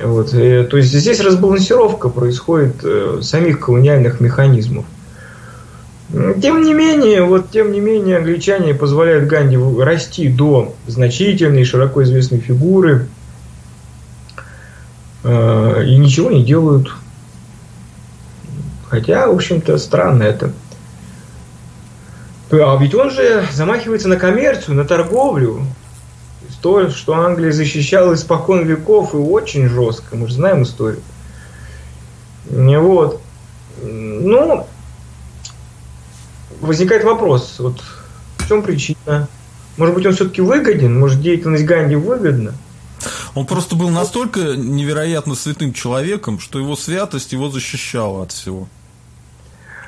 Вот, 0.00 0.32
и, 0.32 0.38
э, 0.38 0.64
то 0.64 0.76
есть 0.76 0.90
здесь 0.90 1.20
разбалансировка 1.20 2.08
происходит 2.08 2.76
э, 2.82 3.18
самих 3.22 3.60
колониальных 3.60 4.20
механизмов. 4.20 4.84
Тем 6.42 6.62
не 6.62 6.74
менее, 6.74 7.24
вот 7.24 7.50
тем 7.50 7.72
не 7.72 7.80
менее, 7.80 8.18
англичане 8.18 8.74
позволяют 8.74 9.26
Ганди 9.28 9.58
расти 9.80 10.28
до 10.28 10.74
значительной, 10.86 11.64
широко 11.64 12.02
известной 12.02 12.38
фигуры 12.38 13.06
э, 15.24 15.84
и 15.86 15.96
ничего 15.96 16.30
не 16.30 16.44
делают. 16.44 16.92
Хотя, 18.88 19.26
в 19.28 19.34
общем-то, 19.34 19.78
странно 19.78 20.24
это. 20.24 20.52
А 22.50 22.76
ведь 22.78 22.94
он 22.94 23.10
же 23.10 23.46
замахивается 23.50 24.08
на 24.08 24.16
коммерцию, 24.16 24.76
на 24.76 24.84
торговлю. 24.84 25.62
То, 26.60 26.90
что 26.90 27.14
Англия 27.14 27.52
защищала 27.52 28.14
испокон 28.14 28.64
веков 28.64 29.14
и 29.14 29.16
очень 29.16 29.68
жестко. 29.68 30.16
Мы 30.16 30.28
же 30.28 30.34
знаем 30.34 30.62
историю. 30.62 31.02
Вот. 32.48 33.20
Ну, 33.82 34.66
возникает 36.60 37.04
вопрос, 37.04 37.56
вот 37.58 37.80
в 38.38 38.48
чем 38.48 38.62
причина? 38.62 39.28
Может 39.76 39.94
быть, 39.94 40.06
он 40.06 40.14
все-таки 40.14 40.40
выгоден? 40.40 40.98
Может, 40.98 41.20
деятельность 41.20 41.64
Ганди 41.64 41.96
выгодна? 41.96 42.54
Он 43.34 43.46
просто 43.46 43.74
был 43.74 43.88
настолько 43.88 44.40
невероятно 44.54 45.34
святым 45.34 45.72
человеком, 45.72 46.38
что 46.38 46.58
его 46.58 46.76
святость 46.76 47.32
его 47.32 47.48
защищала 47.48 48.22
от 48.24 48.32
всего. 48.32 48.68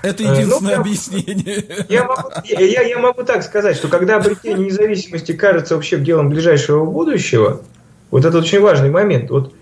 Это 0.04 0.22
э, 0.22 0.26
единственное 0.26 0.76
ну, 0.76 0.80
объяснение. 0.82 1.64
Я 1.88 2.04
могу, 2.04 2.28
я, 2.44 2.82
я 2.82 2.98
могу 2.98 3.24
так 3.24 3.42
сказать, 3.42 3.76
что 3.76 3.88
когда 3.88 4.16
обретение 4.16 4.66
независимости 4.66 5.32
кажется 5.32 5.74
вообще 5.74 5.98
делом 5.98 6.28
ближайшего 6.28 6.84
будущего, 6.84 7.62
вот 8.10 8.24
это 8.24 8.38
очень 8.38 8.60
важный 8.60 8.90
момент. 8.90 9.30
Вот 9.30 9.54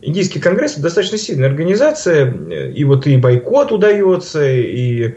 Индийский 0.00 0.40
конгресс 0.40 0.76
достаточно 0.76 1.18
сильная 1.18 1.48
организация, 1.48 2.32
и 2.70 2.84
вот 2.84 3.06
и 3.06 3.16
бойкот 3.16 3.72
удается, 3.72 4.48
и 4.48 5.16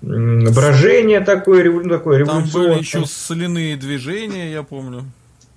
брожение 0.00 1.20
такое, 1.20 1.70
ну, 1.70 1.88
такое 1.88 2.24
Там 2.24 2.44
были 2.44 2.78
еще 2.78 3.04
соляные 3.04 3.76
движения, 3.76 4.52
я 4.52 4.62
помню. 4.62 5.04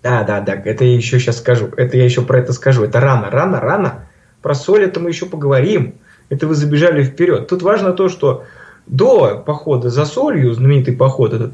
Да, 0.03 0.23
да, 0.23 0.41
да, 0.41 0.53
это 0.53 0.83
я 0.83 0.95
еще 0.95 1.19
сейчас 1.19 1.37
скажу. 1.37 1.67
Это 1.77 1.95
я 1.97 2.05
еще 2.05 2.23
про 2.23 2.39
это 2.39 2.53
скажу. 2.53 2.83
Это 2.83 2.99
рано, 2.99 3.29
рано, 3.29 3.59
рано. 3.59 4.07
Про 4.41 4.55
соль 4.55 4.83
это 4.83 4.99
мы 4.99 5.09
еще 5.09 5.27
поговорим 5.27 5.95
это 6.31 6.47
вы 6.47 6.55
забежали 6.55 7.03
вперед. 7.03 7.49
Тут 7.49 7.61
важно 7.61 7.91
то, 7.91 8.07
что 8.07 8.45
до 8.87 9.43
похода 9.45 9.89
за 9.89 10.05
солью, 10.05 10.53
знаменитый 10.53 10.95
поход 10.95 11.33
этот, 11.33 11.51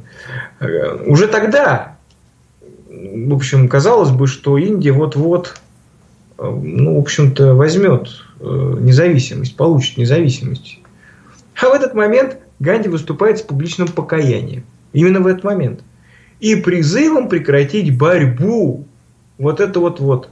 э, 0.60 1.03
уже 1.07 1.27
тогда, 1.27 1.98
в 2.88 3.34
общем, 3.34 3.67
казалось 3.69 4.12
бы, 4.12 4.27
что 4.27 4.55
Индия 4.60 4.91
вот-вот, 4.91 5.60
э, 6.38 6.43
ну, 6.43 6.96
в 6.96 7.00
общем-то, 7.00 7.55
возьмет 7.55 8.07
э, 8.39 8.75
независимость, 8.79 9.57
получит 9.57 9.98
независимость. 9.98 10.79
А 11.60 11.69
в 11.69 11.74
этот 11.74 11.96
момент 11.96 12.38
Ганди 12.60 12.88
выступает 12.88 13.39
с 13.39 13.41
публичным 13.41 13.88
покаянием. 13.88 14.63
Именно 14.93 15.22
в 15.22 15.27
этот 15.27 15.43
момент. 15.43 15.79
И 16.39 16.55
призывом 16.55 17.29
прекратить 17.29 17.98
борьбу. 17.98 18.86
Вот 19.39 19.60
это 19.60 19.79
вот 19.79 20.00
вот. 20.00 20.29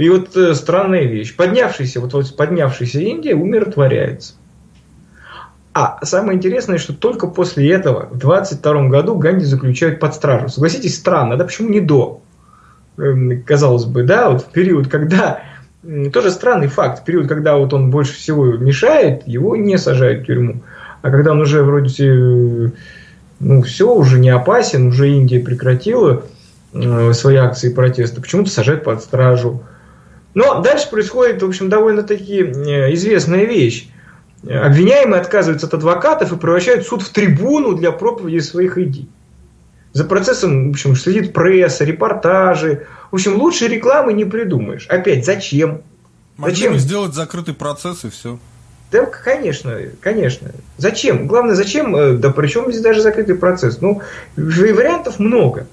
И 0.00 0.08
вот 0.08 0.34
э, 0.34 0.54
странная 0.54 1.04
вещь. 1.04 1.36
Поднявшийся, 1.36 2.00
вот, 2.00 2.14
вот 2.14 2.34
поднявшаяся 2.34 3.00
Индия 3.00 3.34
умиротворяется. 3.34 4.32
А 5.74 6.02
самое 6.06 6.38
интересное, 6.38 6.78
что 6.78 6.94
только 6.94 7.26
после 7.26 7.70
этого, 7.70 8.08
в 8.10 8.16
22 8.16 8.88
году, 8.88 9.16
Ганди 9.16 9.44
заключают 9.44 10.00
под 10.00 10.14
стражу. 10.14 10.48
Согласитесь, 10.48 10.96
странно, 10.96 11.36
да 11.36 11.44
почему 11.44 11.68
не 11.68 11.80
до? 11.80 12.22
Эм, 12.96 13.42
казалось 13.42 13.84
бы, 13.84 14.02
да, 14.02 14.30
вот 14.30 14.40
в 14.40 14.46
период, 14.46 14.88
когда 14.88 15.42
тоже 16.14 16.30
странный 16.30 16.68
факт. 16.68 17.02
В 17.02 17.04
период, 17.04 17.28
когда 17.28 17.58
вот 17.58 17.74
он 17.74 17.90
больше 17.90 18.14
всего 18.14 18.46
мешает, 18.46 19.28
его 19.28 19.54
не 19.54 19.76
сажают 19.76 20.22
в 20.22 20.26
тюрьму. 20.26 20.62
А 21.02 21.10
когда 21.10 21.32
он 21.32 21.42
уже 21.42 21.62
вроде 21.62 22.72
ну, 23.38 23.62
все, 23.64 23.94
уже 23.94 24.18
не 24.18 24.30
опасен, 24.30 24.86
уже 24.86 25.10
Индия 25.10 25.40
прекратила 25.40 26.24
э, 26.72 27.12
свои 27.12 27.36
акции 27.36 27.68
протеста, 27.68 28.22
почему-то 28.22 28.48
сажают 28.48 28.82
под 28.82 29.02
стражу. 29.02 29.62
Но 30.34 30.60
дальше 30.60 30.88
происходит, 30.90 31.42
в 31.42 31.46
общем, 31.46 31.68
довольно-таки 31.68 32.38
э, 32.38 32.94
известная 32.94 33.44
вещь. 33.44 33.88
Обвиняемые 34.42 35.20
отказываются 35.20 35.66
от 35.66 35.74
адвокатов 35.74 36.32
и 36.32 36.36
превращают 36.36 36.86
суд 36.86 37.02
в 37.02 37.10
трибуну 37.10 37.74
для 37.74 37.92
проповеди 37.92 38.38
своих 38.38 38.78
идей. 38.78 39.08
За 39.92 40.04
процессом, 40.04 40.68
в 40.68 40.70
общем, 40.70 40.96
следит 40.96 41.32
пресса, 41.32 41.84
репортажи. 41.84 42.86
В 43.10 43.16
общем, 43.16 43.36
лучше 43.36 43.66
рекламы 43.66 44.12
не 44.12 44.24
придумаешь. 44.24 44.86
Опять, 44.88 45.26
зачем? 45.26 45.82
Могли 46.36 46.54
зачем? 46.54 46.78
сделать 46.78 47.14
закрытый 47.14 47.54
процесс 47.54 48.04
и 48.04 48.10
все. 48.10 48.38
Да, 48.90 49.04
конечно, 49.04 49.76
конечно. 50.00 50.52
Зачем? 50.78 51.26
Главное, 51.26 51.54
зачем? 51.54 51.94
Э, 51.94 52.12
да 52.14 52.30
при 52.30 52.48
чем 52.48 52.70
здесь 52.70 52.82
даже 52.82 53.02
закрытый 53.02 53.34
процесс? 53.34 53.80
Ну, 53.80 54.00
вариантов 54.36 55.18
много. 55.18 55.66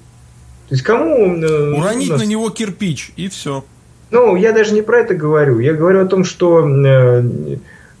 То 0.68 0.74
есть 0.74 0.82
кому... 0.82 1.36
Э, 1.36 1.72
Уронить 1.72 2.10
нас... 2.10 2.20
на 2.20 2.24
него 2.24 2.50
кирпич, 2.50 3.12
и 3.16 3.28
все. 3.28 3.64
Ну, 4.10 4.36
я 4.36 4.52
даже 4.52 4.74
не 4.74 4.82
про 4.82 5.00
это 5.00 5.14
говорю. 5.14 5.58
Я 5.58 5.74
говорю 5.74 6.02
о 6.02 6.06
том, 6.06 6.24
что... 6.24 6.66
Э, 6.66 7.22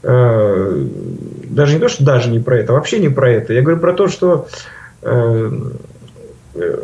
э, 0.02 0.86
даже 1.44 1.74
не 1.74 1.80
то, 1.80 1.88
что 1.88 2.04
даже 2.04 2.30
не 2.30 2.38
про 2.38 2.58
это, 2.58 2.72
вообще 2.72 2.98
не 2.98 3.08
про 3.08 3.30
это. 3.30 3.52
Я 3.52 3.62
говорю 3.62 3.78
про 3.78 3.92
то, 3.92 4.08
что 4.08 4.48
э, 5.02 5.50
э, 6.54 6.78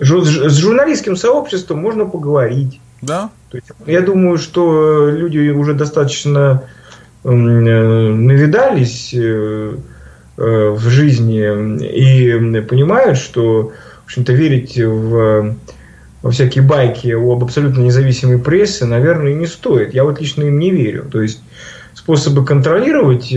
с 0.00 0.58
журналистским 0.58 1.16
сообществом 1.16 1.78
можно 1.78 2.06
поговорить. 2.06 2.80
Да. 3.02 3.30
То 3.50 3.58
есть, 3.58 3.68
я 3.86 4.00
думаю, 4.00 4.38
что 4.38 5.08
люди 5.08 5.50
уже 5.50 5.74
достаточно 5.74 6.64
Э, 7.24 7.30
навидались 7.30 9.12
э, 9.12 9.76
в 10.36 10.88
жизни 10.88 11.84
и 11.84 12.60
понимают, 12.62 13.18
что, 13.18 13.72
в 14.02 14.04
общем-то, 14.04 14.32
верить 14.32 14.78
в, 14.78 15.56
всякие 16.22 16.64
байки 16.64 17.08
об 17.12 17.42
абсолютно 17.42 17.82
независимой 17.82 18.38
прессе, 18.38 18.84
наверное, 18.84 19.34
не 19.34 19.46
стоит. 19.46 19.94
Я 19.94 20.04
вот 20.04 20.20
лично 20.20 20.42
им 20.44 20.58
не 20.58 20.70
верю. 20.70 21.04
То 21.10 21.22
есть 21.22 21.42
способы 21.94 22.44
контролировать 22.44 23.28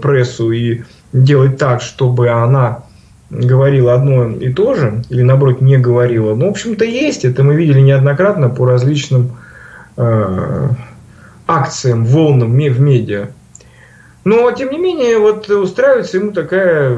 прессу 0.00 0.50
и 0.52 0.82
делать 1.12 1.58
так, 1.58 1.82
чтобы 1.82 2.30
она 2.30 2.84
говорила 3.30 3.94
одно 3.94 4.28
и 4.30 4.52
то 4.52 4.74
же, 4.74 5.02
или 5.08 5.22
наоборот 5.22 5.60
не 5.60 5.78
говорила, 5.78 6.34
ну, 6.34 6.46
в 6.48 6.50
общем-то, 6.50 6.84
есть. 6.84 7.24
Это 7.24 7.42
мы 7.44 7.54
видели 7.54 7.80
неоднократно 7.80 8.48
по 8.48 8.66
различным 8.66 9.36
э, 9.96 10.68
акциям, 11.46 12.04
волнам 12.04 12.52
в 12.52 12.80
медиа. 12.80 13.28
Но, 14.24 14.50
тем 14.52 14.70
не 14.70 14.78
менее, 14.78 15.18
вот 15.18 15.48
устраивается 15.48 16.18
ему 16.18 16.32
такая 16.32 16.90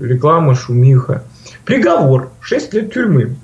реклама, 0.00 0.54
шумиха. 0.54 1.24
Приговор. 1.64 2.30
6 2.40 2.74
лет 2.74 2.92
тюрьмы. 2.92 3.36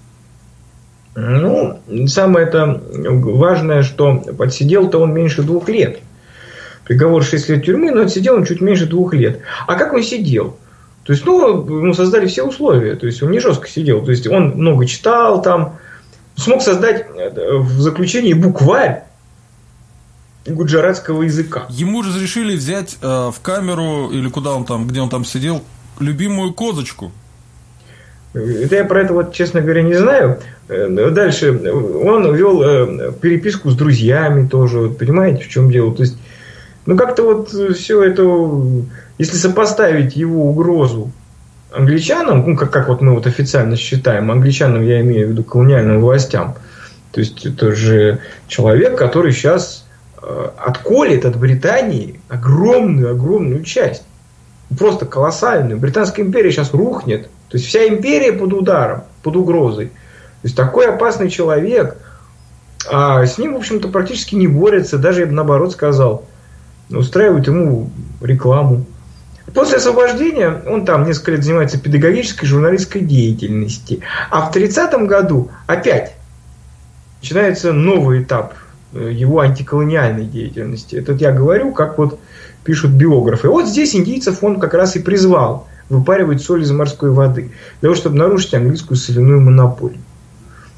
Ну, 1.21 1.81
самое 2.07 2.47
это 2.47 2.81
важное, 2.93 3.83
что 3.83 4.19
подсидел-то 4.19 4.99
он 4.99 5.13
меньше 5.13 5.43
двух 5.43 5.69
лет. 5.69 5.99
Приговор 6.85 7.25
6 7.25 7.49
лет 7.49 7.65
тюрьмы, 7.65 7.91
но 7.91 8.03
отсидел 8.03 8.35
он 8.35 8.45
чуть 8.45 8.61
меньше 8.61 8.87
двух 8.87 9.15
лет. 9.15 9.41
А 9.67 9.75
как 9.75 9.93
он 9.93 10.03
сидел? 10.05 10.57
То 11.03 11.13
есть, 11.13 11.25
ну, 11.25 11.65
ему 11.65 11.93
создали 11.93 12.27
все 12.27 12.45
условия. 12.45 12.95
То 12.95 13.07
есть, 13.07 13.21
он 13.23 13.33
не 13.33 13.41
жестко 13.41 13.69
сидел. 13.69 14.05
То 14.05 14.13
есть, 14.13 14.29
он 14.29 14.51
много 14.51 14.87
читал 14.87 15.43
там. 15.43 15.77
Смог 16.37 16.63
создать 16.63 17.07
в 17.35 17.81
заключении 17.81 18.33
букварь 18.33 19.03
гуджаратского 20.47 21.25
языка. 21.25 21.67
Ему 21.69 22.03
разрешили 22.03 22.55
взять 22.55 22.97
э, 23.03 23.07
в 23.07 23.41
камеру, 23.43 24.11
или 24.11 24.29
куда 24.29 24.55
он 24.55 24.65
там, 24.65 24.87
где 24.87 25.01
он 25.01 25.09
там 25.09 25.25
сидел, 25.25 25.65
любимую 25.99 26.55
козочку. 26.55 27.11
Это 28.35 28.77
я 28.77 28.85
про 28.85 29.03
это, 29.03 29.15
вот, 29.15 29.33
честно 29.33 29.61
говоря, 29.61 29.83
не 29.83 29.95
знаю. 29.95 30.39
Э, 30.69 31.11
дальше. 31.11 31.53
Он 31.53 32.35
вел 32.35 32.63
э, 32.63 33.13
переписку 33.21 33.71
с 33.71 33.77
друзьями 33.77 34.47
тоже. 34.47 34.81
Вот, 34.81 34.99
понимаете, 34.99 35.45
в 35.45 35.49
чем 35.49 35.71
дело? 35.71 35.95
То 35.95 36.03
есть, 36.03 36.17
ну, 36.87 36.97
как-то 36.97 37.23
вот 37.23 37.51
все 37.51 38.03
это, 38.03 38.23
если 39.19 39.37
сопоставить 39.37 40.17
его 40.17 40.51
угрозу 40.51 41.11
англичанам, 41.73 42.45
ну, 42.47 42.57
как, 42.57 42.71
как 42.71 42.89
вот 42.89 43.01
мы 43.01 43.15
вот 43.15 43.27
официально 43.27 43.77
считаем, 43.77 44.31
англичанам 44.31 44.83
я 44.83 45.01
имею 45.01 45.29
в 45.29 45.31
виду 45.33 45.45
колониальным 45.45 46.01
властям, 46.01 46.55
то 47.13 47.21
есть 47.21 47.45
это 47.45 47.73
же 47.73 48.21
человек, 48.47 48.97
который 48.97 49.33
сейчас 49.33 49.85
Э, 50.21 50.51
отколет 50.57 51.25
от 51.25 51.39
Британии 51.39 52.21
огромную-огромную 52.29 53.63
часть. 53.63 54.03
Просто 54.77 55.07
колоссальную. 55.07 55.79
Британская 55.79 56.23
империя 56.23 56.51
сейчас 56.51 56.73
рухнет. 56.75 57.31
То 57.49 57.57
есть 57.57 57.67
вся 57.67 57.87
империя 57.89 58.33
под 58.33 58.53
ударом, 58.53 59.05
под 59.23 59.37
угрозой. 59.37 59.87
То 59.87 60.45
есть 60.45 60.57
такой 60.57 60.87
опасный 60.87 61.31
человек, 61.31 61.97
а 62.91 63.25
с 63.25 63.39
ним, 63.39 63.55
в 63.55 63.57
общем-то, 63.57 63.89
практически 63.89 64.35
не 64.35 64.47
борется. 64.47 64.99
Даже 64.99 65.21
я 65.21 65.27
бы 65.27 65.33
наоборот 65.33 65.73
сказал, 65.73 66.27
устраивают 66.91 67.47
ему 67.47 67.91
рекламу. 68.21 68.85
После 69.55 69.79
освобождения 69.79 70.63
он 70.67 70.85
там 70.85 71.07
несколько 71.07 71.33
лет 71.33 71.45
занимается 71.45 71.81
педагогической 71.81 72.47
журналистской 72.47 73.01
деятельностью. 73.01 74.01
А 74.31 74.43
в 74.43 74.53
30 74.53 75.07
году 75.07 75.51
опять 75.67 76.15
начинается 77.23 77.73
новый 77.73 78.23
этап 78.23 78.55
Э, 78.95 79.11
его 79.13 79.41
антиколониальной 79.41 80.25
деятельности. 80.25 80.97
Это 80.97 81.13
я 81.13 81.31
говорю, 81.31 81.73
как 81.73 81.99
вот 81.99 82.19
пишут 82.69 82.91
биографы. 82.91 83.49
Вот 83.49 83.67
здесь 83.67 83.97
индийцев 83.97 84.45
он 84.45 84.61
как 84.61 84.75
раз 84.75 84.95
и 84.95 84.99
призвал 84.99 85.67
выпаривать 85.89 86.43
соль 86.43 86.65
из 86.65 86.71
морской 86.71 87.11
воды, 87.11 87.51
для 87.81 87.89
того, 87.89 87.95
чтобы 87.95 88.19
нарушить 88.19 88.53
английскую 88.53 88.99
соляную 88.99 89.41
монополию. 89.41 90.03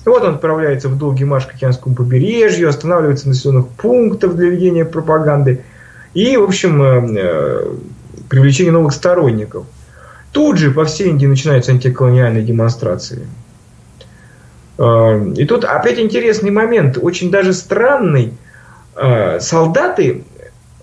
Вот 0.05 0.22
он 0.22 0.35
отправляется 0.35 0.88
в 0.88 0.96
долгий 0.96 1.24
марш 1.24 1.46
к 1.46 1.55
океанскому 1.55 1.96
побережью, 1.96 2.68
останавливается 2.68 3.26
на 3.26 3.31
населенных 3.31 3.66
пунктах 3.70 4.37
для 4.37 4.50
ведения 4.50 4.85
пропаганды 4.85 5.64
и, 6.14 6.37
в 6.37 6.44
общем, 6.44 6.81
э, 6.81 7.20
э, 7.22 7.74
привлечение 8.29 8.70
новых 8.70 8.92
сторонников. 8.92 9.66
Тут 10.31 10.59
же 10.59 10.70
по 10.70 10.85
всей 10.85 11.09
Индии 11.09 11.26
начинаются 11.26 11.72
антиколониальные 11.72 12.44
демонстрации. 12.44 13.26
Э, 14.79 15.33
и 15.37 15.44
тут 15.44 15.64
опять 15.64 15.98
интересный 15.98 16.53
момент, 16.53 16.98
очень 17.03 17.33
даже 17.33 17.53
странный. 17.53 18.33
Солдаты 19.40 20.24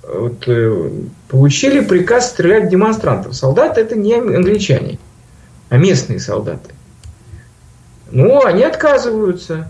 вот, 0.08 0.48
э, 0.48 0.90
получили 1.28 1.82
приказ 1.82 2.30
стрелять 2.30 2.66
в 2.66 2.70
демонстрантов. 2.70 3.36
Солдаты 3.36 3.82
это 3.82 3.98
не 3.98 4.14
англичане, 4.14 5.00
а 5.70 5.78
местные 5.78 6.20
солдаты. 6.20 6.72
Ну, 8.12 8.46
они 8.46 8.64
отказываются. 8.64 9.68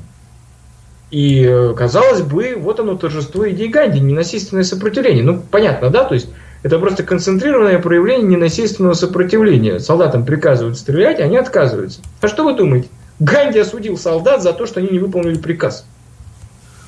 И, 1.10 1.72
казалось 1.78 2.22
бы, 2.22 2.56
вот 2.58 2.80
оно 2.80 2.96
торжество 2.98 3.50
идеи 3.50 3.68
Ганди, 3.68 4.00
ненасильственное 4.00 4.64
сопротивление. 4.64 5.24
Ну, 5.24 5.42
понятно, 5.50 5.90
да? 5.90 6.04
То 6.04 6.14
есть, 6.14 6.28
это 6.64 6.80
просто 6.80 7.04
концентрированное 7.04 7.80
проявление 7.80 8.28
ненасильственного 8.28 8.94
сопротивления. 8.94 9.80
Солдатам 9.80 10.26
приказывают 10.26 10.78
стрелять, 10.78 11.20
а 11.20 11.24
они 11.24 11.38
отказываются. 11.38 12.02
А 12.20 12.28
что 12.28 12.44
вы 12.44 12.56
думаете? 12.56 12.90
Ганди 13.20 13.58
осудил 13.58 13.98
солдат 13.98 14.44
за 14.44 14.54
то, 14.54 14.66
что 14.66 14.80
они 14.80 14.90
не 14.90 15.00
выполнили 15.00 15.38
приказ. 15.38 15.86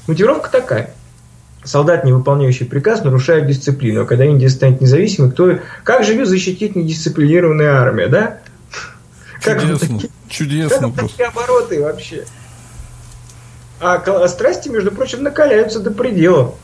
Мотивировка 0.07 0.51
такая. 0.51 0.93
Солдат, 1.63 2.06
не 2.06 2.13
выполняющий 2.13 2.65
приказ, 2.65 3.04
нарушает 3.04 3.48
дисциплину. 3.48 4.04
А 4.04 4.06
когда 4.06 4.26
Индия 4.26 4.50
станет 4.50 4.82
независимой, 4.82 5.32
кто, 5.32 5.60
как 5.84 6.04
же 6.04 6.13
ее 6.13 6.26
защитить 6.26 6.76
недисциплинированная 6.76 7.74
армия, 7.74 8.08
да? 8.08 8.39
Чудесно. 9.41 10.00
Как, 10.00 10.10
Чудесно. 10.30 10.91
Как 10.91 11.10
такие 11.10 11.28
обороты 11.28 11.82
вообще? 11.82 12.26
А 13.80 14.28
страсти, 14.28 14.69
между 14.69 14.91
прочим, 14.91 15.24
накаляются 15.24 15.80
до 15.80 15.91
предела. 15.91 16.56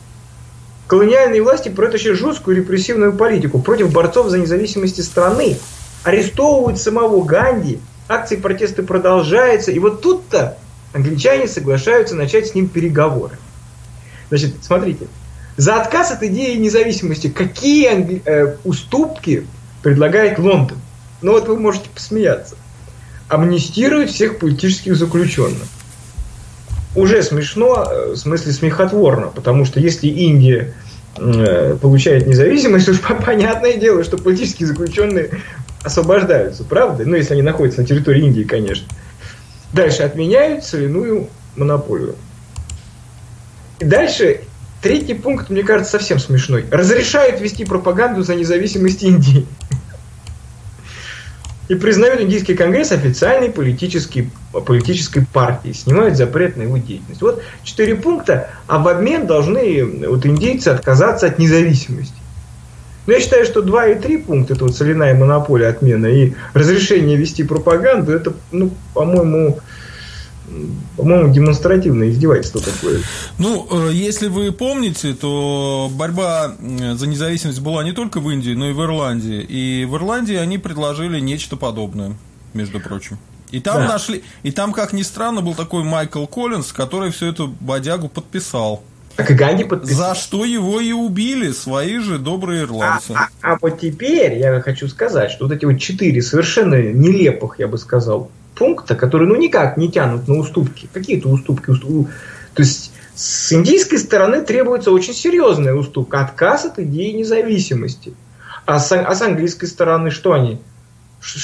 Колониальные 0.88 1.42
власти 1.42 1.70
протащат 1.70 2.16
жесткую 2.16 2.58
репрессивную 2.58 3.14
политику 3.14 3.60
против 3.60 3.92
борцов 3.92 4.30
за 4.30 4.38
независимость 4.38 5.04
страны. 5.04 5.58
Арестовывают 6.04 6.80
самого 6.80 7.24
Ганди– 7.24 7.80
акции 8.08 8.36
протеста 8.36 8.84
продолжаются, 8.84 9.72
и 9.72 9.80
вот 9.80 10.02
тут-то 10.02 10.58
англичане 10.94 11.48
соглашаются 11.48 12.16
начать 12.16 12.48
с 12.48 12.56
ним 12.56 12.68
переговоры. 12.68 13.38
Значит, 14.30 14.56
смотрите, 14.62 15.08
за 15.58 15.82
отказ 15.82 16.12
от 16.12 16.24
идеи 16.24 16.56
независимости 16.56 17.28
какие 17.30 18.22
э, 18.26 18.56
уступки 18.64 19.48
предлагает 19.84 20.38
Лондон? 20.40 20.78
Ну 21.22 21.32
вот 21.32 21.48
вы 21.48 21.58
можете 21.58 21.90
посмеяться. 21.90 22.56
Амнистирует 23.30 24.10
всех 24.10 24.40
политических 24.40 24.96
заключенных. 24.96 25.64
Уже 26.96 27.24
смешно, 27.24 27.86
э, 27.90 28.12
в 28.12 28.18
смысле 28.18 28.52
смехотворно, 28.52 29.28
потому 29.28 29.66
что 29.66 29.80
если 29.80 30.08
Индия 30.08 30.74
э, 31.18 31.78
получает 31.82 32.28
независимость, 32.28 32.90
уж 32.90 33.00
понятное 33.00 33.74
дело, 33.74 34.04
что 34.04 34.18
политические 34.18 34.68
заключенные 34.68 35.30
освобождаются, 35.84 36.64
правда? 36.64 37.04
Ну, 37.06 37.16
если 37.16 37.34
они 37.34 37.44
находятся 37.44 37.82
на 37.82 37.88
территории 37.88 38.24
Индии, 38.24 38.44
конечно. 38.44 38.88
Дальше 39.72 40.04
отменяют 40.04 40.64
соляную 40.64 41.30
монополию. 41.56 42.16
И 43.80 43.86
дальше 43.86 44.42
третий 44.82 45.14
пункт, 45.16 45.50
мне 45.50 45.64
кажется, 45.64 45.94
совсем 45.94 46.20
смешной. 46.20 46.66
Разрешают 46.72 47.42
вести 47.42 47.66
пропаганду 47.66 48.24
за 48.24 48.36
независимость 48.36 49.04
Индии. 49.04 49.46
И 51.68 51.74
признают 51.74 52.22
Индийский 52.22 52.54
конгресс 52.54 52.92
официальной 52.92 53.50
политической, 53.50 54.30
политической 54.66 55.26
партией. 55.26 55.74
Снимают 55.74 56.16
запрет 56.16 56.58
на 56.58 56.62
его 56.62 56.78
деятельность. 56.78 57.22
Вот 57.22 57.42
четыре 57.64 57.96
пункта, 57.96 58.52
а 58.68 58.78
в 58.78 58.88
обмен 58.88 59.26
должны 59.26 59.84
вот, 60.08 60.26
индейцы 60.28 60.68
отказаться 60.68 61.26
от 61.26 61.40
независимости. 61.40 62.14
Но 63.08 63.14
я 63.14 63.20
считаю, 63.20 63.46
что 63.46 63.62
два 63.62 63.88
и 63.88 64.00
три 64.00 64.18
пункта, 64.18 64.54
это 64.54 64.66
вот 64.66 64.76
соляная 64.76 65.16
монополия 65.16 65.68
отмена 65.68 66.08
и 66.08 66.34
разрешение 66.54 67.18
вести 67.18 67.44
пропаганду, 67.44 68.12
это, 68.12 68.34
ну, 68.52 68.72
по-моему, 68.94 69.60
по-моему, 70.96 71.34
демонстративное 71.34 72.10
издевательство 72.10 72.62
такое. 72.62 73.02
Ну, 73.38 73.68
э, 73.70 73.94
если 73.94 74.28
вы 74.28 74.52
помните, 74.52 75.14
то 75.14 75.90
борьба 75.94 76.56
за 76.60 77.08
независимость 77.08 77.60
была 77.60 77.84
не 77.84 77.92
только 77.92 78.20
в 78.20 78.30
Индии, 78.30 78.52
но 78.52 78.70
и 78.70 78.74
в 78.74 78.82
Ирландии. 78.82 79.42
И 79.42 79.86
в 79.86 79.96
Ирландии 79.96 80.36
они 80.36 80.58
предложили 80.58 81.20
нечто 81.20 81.58
подобное, 81.58 82.16
между 82.54 82.80
прочим. 82.80 83.18
И 83.52 83.60
там 83.60 83.78
да. 83.78 83.88
нашли, 83.88 84.24
и 84.44 84.52
там, 84.52 84.74
как 84.74 84.94
ни 84.94 85.02
странно, 85.02 85.42
был 85.42 85.54
такой 85.54 85.84
Майкл 85.84 86.26
Коллинз, 86.26 86.72
который 86.74 87.12
всю 87.12 87.28
эту 87.28 87.48
бодягу 87.48 88.10
подписал. 88.10 88.84
Так 89.16 89.32
и 89.32 89.34
Ганди 89.34 89.64
подписал. 89.64 90.14
За 90.14 90.16
что 90.16 90.44
его 90.44 90.82
и 90.82 90.92
убили 90.92 91.52
свои 91.52 92.00
же 92.00 92.20
добрые 92.20 92.64
ирландцы. 92.64 93.14
А, 93.14 93.30
а, 93.42 93.54
а 93.54 93.58
вот 93.62 93.80
теперь 93.80 94.38
я 94.38 94.60
хочу 94.62 94.88
сказать, 94.90 95.32
что 95.32 95.46
вот 95.46 95.54
эти 95.54 95.64
вот 95.64 95.80
четыре 95.80 96.22
совершенно 96.22 96.82
нелепых, 96.82 97.60
я 97.60 97.68
бы 97.68 97.78
сказал, 97.78 98.30
пункта, 98.56 98.96
которые 98.96 99.28
ну 99.28 99.36
никак 99.36 99.78
не 99.78 99.91
тянут 99.91 100.28
на 100.28 100.36
уступки. 100.36 100.88
Какие-то 100.91 101.30
уступки. 101.30 101.74
То 101.74 102.62
есть 102.62 102.91
с 103.13 103.54
индийской 103.54 103.98
стороны 104.00 104.41
требуется 104.41 104.91
очень 104.91 105.13
серьезная 105.13 105.74
уступка. 105.74 106.22
Отказ 106.22 106.65
от 106.65 106.80
идеи 106.80 107.12
независимости. 107.12 108.13
А 108.65 108.80
с, 108.80 108.91
а 108.91 109.13
с 109.13 109.22
английской 109.22 109.68
стороны 109.68 110.10
что 110.10 110.34
они? 110.34 110.60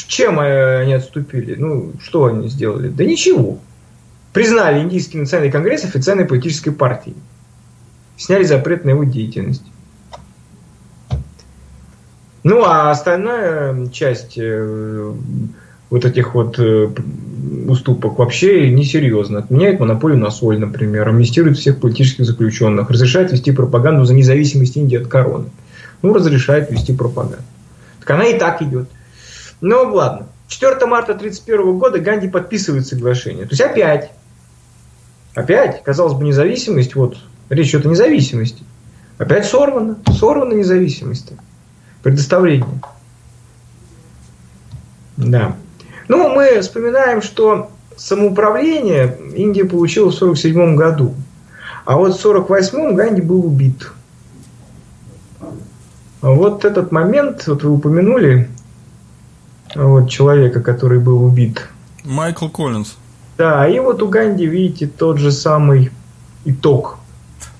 Чем 0.07 0.39
они 0.39 0.93
отступили? 0.93 1.55
Ну, 1.55 1.93
что 2.01 2.25
они 2.25 2.49
сделали? 2.49 2.89
Да 2.89 3.03
ничего. 3.03 3.59
Признали 4.33 4.81
Индийский 4.81 5.17
национальный 5.17 5.51
конгресс 5.51 5.83
официальной 5.83 6.25
политической 6.25 6.71
партией. 6.71 7.15
Сняли 8.17 8.43
запрет 8.43 8.85
на 8.85 8.91
его 8.91 9.03
деятельность. 9.03 9.65
Ну, 12.43 12.63
а 12.63 12.91
остальная 12.91 13.87
часть 13.87 14.37
э, 14.37 15.13
вот 15.91 16.05
этих 16.05 16.33
вот 16.33 16.57
э, 16.57 16.89
уступок 17.67 18.17
вообще 18.17 18.71
несерьезно. 18.71 19.39
Отменяет 19.39 19.79
монополию 19.81 20.17
на 20.17 20.31
соль, 20.31 20.57
например, 20.57 21.07
амнистирует 21.09 21.57
всех 21.57 21.79
политических 21.79 22.25
заключенных, 22.25 22.89
разрешает 22.89 23.31
вести 23.33 23.51
пропаганду 23.51 24.05
за 24.05 24.13
независимость 24.13 24.77
Индии 24.77 24.97
от 24.97 25.07
короны. 25.07 25.51
Ну, 26.01 26.13
разрешает 26.13 26.71
вести 26.71 26.93
пропаганду. 26.93 27.43
Так 27.99 28.09
она 28.11 28.25
и 28.25 28.39
так 28.39 28.61
идет. 28.61 28.89
Ну, 29.59 29.93
ладно. 29.93 30.27
4 30.47 30.85
марта 30.85 31.11
1931 31.11 31.77
года 31.77 31.99
Ганди 31.99 32.29
подписывает 32.29 32.87
соглашение. 32.87 33.43
То 33.43 33.51
есть 33.51 33.61
опять, 33.61 34.11
опять, 35.35 35.83
казалось 35.83 36.13
бы, 36.13 36.23
независимость, 36.23 36.95
вот, 36.95 37.17
речь 37.49 37.69
идет 37.69 37.85
о 37.85 37.89
независимости. 37.89 38.63
Опять 39.17 39.45
сорвана, 39.45 39.97
сорвана 40.17 40.53
независимость. 40.53 41.33
Предоставление. 42.01 42.81
Да. 45.17 45.55
Ну, 46.11 46.27
мы 46.27 46.59
вспоминаем, 46.59 47.21
что 47.21 47.71
самоуправление 47.95 49.17
Индия 49.33 49.63
получила 49.63 50.11
в 50.11 50.15
1947 50.21 50.75
году. 50.75 51.15
А 51.85 51.95
вот 51.95 52.17
в 52.17 52.25
1948 52.25 52.95
Ганди 52.97 53.21
был 53.21 53.45
убит. 53.45 53.89
Вот 56.21 56.65
этот 56.65 56.91
момент, 56.91 57.47
вот 57.47 57.63
вы 57.63 57.71
упомянули, 57.71 58.49
вот 59.73 60.09
человека, 60.09 60.59
который 60.59 60.99
был 60.99 61.23
убит. 61.23 61.65
Майкл 62.03 62.49
Коллинз. 62.49 62.97
Да, 63.37 63.65
и 63.65 63.79
вот 63.79 64.03
у 64.03 64.09
Ганди, 64.09 64.45
видите, 64.45 64.87
тот 64.87 65.17
же 65.17 65.31
самый 65.31 65.91
итог 66.43 66.97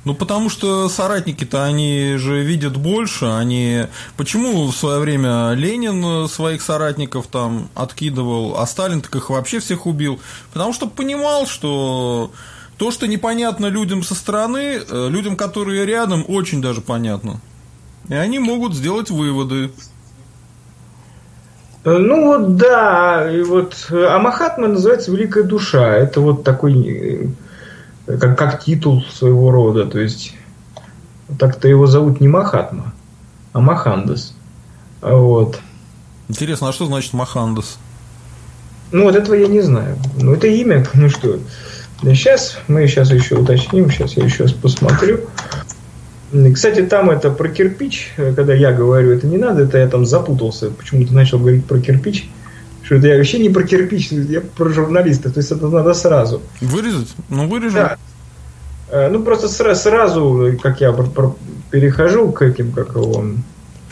ну, 0.04 0.16
потому 0.16 0.50
что 0.50 0.90
соратники-то, 0.90 1.64
они 1.64 2.16
же 2.18 2.42
видят 2.42 2.76
больше, 2.76 3.26
они... 3.26 3.86
Почему 4.18 4.66
в 4.66 4.76
свое 4.76 5.00
время 5.00 5.52
Ленин 5.54 6.28
своих 6.28 6.64
соратников 6.64 7.28
там 7.28 7.70
откидывал, 7.76 8.58
а 8.58 8.66
Сталин 8.66 9.02
так 9.02 9.16
их 9.16 9.30
вообще 9.30 9.60
всех 9.60 9.86
убил? 9.86 10.20
Потому 10.54 10.74
что 10.74 10.88
понимал, 10.88 11.46
что 11.46 12.32
то, 12.78 12.90
что 12.90 13.08
непонятно 13.08 13.68
людям 13.68 14.02
со 14.02 14.16
стороны, 14.16 14.80
э, 14.80 15.08
людям, 15.10 15.36
которые 15.36 15.86
рядом, 15.86 16.26
очень 16.28 16.64
даже 16.64 16.82
понятно. 16.82 17.40
И 18.10 18.16
они 18.16 18.40
могут 18.40 18.74
сделать 18.74 19.12
выводы. 19.12 19.70
Э, 21.84 21.98
ну 22.00 22.26
вот 22.26 22.56
да, 22.56 23.32
и 23.32 23.44
вот, 23.44 23.88
а 23.92 24.18
Махатма 24.18 24.68
называется 24.68 25.12
Великая 25.12 25.44
Душа. 25.44 25.96
Это 25.96 26.22
вот 26.22 26.44
такой 26.44 26.74
э, 26.88 27.28
как, 28.06 28.38
как 28.38 28.64
титул 28.64 29.04
своего 29.12 29.52
рода. 29.52 29.86
То 29.86 30.00
есть 30.00 30.34
так-то 31.40 31.68
его 31.68 31.88
зовут 31.88 32.22
не 32.22 32.28
Махатма, 32.28 32.94
а 33.54 33.60
Махандас. 33.60 34.36
Вот. 35.02 35.60
Интересно, 36.28 36.70
а 36.70 36.74
что 36.74 36.86
значит 36.86 37.14
Махандас? 37.14 37.78
Ну, 38.92 39.04
вот 39.04 39.16
этого 39.16 39.36
я 39.36 39.48
не 39.48 39.62
знаю. 39.62 39.98
Ну, 40.20 40.34
это 40.34 40.48
имя, 40.48 40.86
ну 40.94 41.10
что. 41.10 41.40
Сейчас, 42.02 42.58
мы 42.68 42.88
сейчас 42.88 43.12
еще 43.12 43.36
уточним, 43.36 43.90
сейчас 43.92 44.18
я 44.18 44.26
еще 44.26 44.44
раз 44.44 44.54
посмотрю. 44.54 45.22
Кстати, 46.54 46.82
там 46.84 47.10
это 47.10 47.30
про 47.30 47.50
кирпич, 47.50 48.14
когда 48.16 48.54
я 48.54 48.72
говорю, 48.72 49.12
это 49.12 49.28
не 49.28 49.38
надо, 49.38 49.64
это 49.64 49.78
я 49.78 49.88
там 49.88 50.06
запутался, 50.06 50.72
почему-то 50.72 51.14
начал 51.14 51.40
говорить 51.40 51.66
про 51.66 51.80
кирпич. 51.80 52.30
Что 52.92 52.98
это 52.98 53.08
я 53.08 53.16
вообще 53.16 53.40
не 53.40 53.48
про 53.48 53.64
кирпич, 53.64 54.12
я 54.12 54.42
про 54.42 54.68
журналистов. 54.68 55.34
То 55.34 55.40
есть 55.40 55.50
это 55.50 55.70
надо 55.70 55.94
сразу. 55.94 56.42
Вырезать? 56.60 57.08
Ну, 57.30 57.48
вырежем. 57.48 57.76
Да. 57.76 57.98
Э, 58.90 59.08
ну, 59.10 59.24
просто 59.24 59.48
сразу, 59.48 60.60
как 60.62 60.82
я 60.82 60.94
перехожу 61.70 62.34
к 62.34 62.42
этим, 62.42 62.74
как 62.74 62.90
его... 62.90 63.28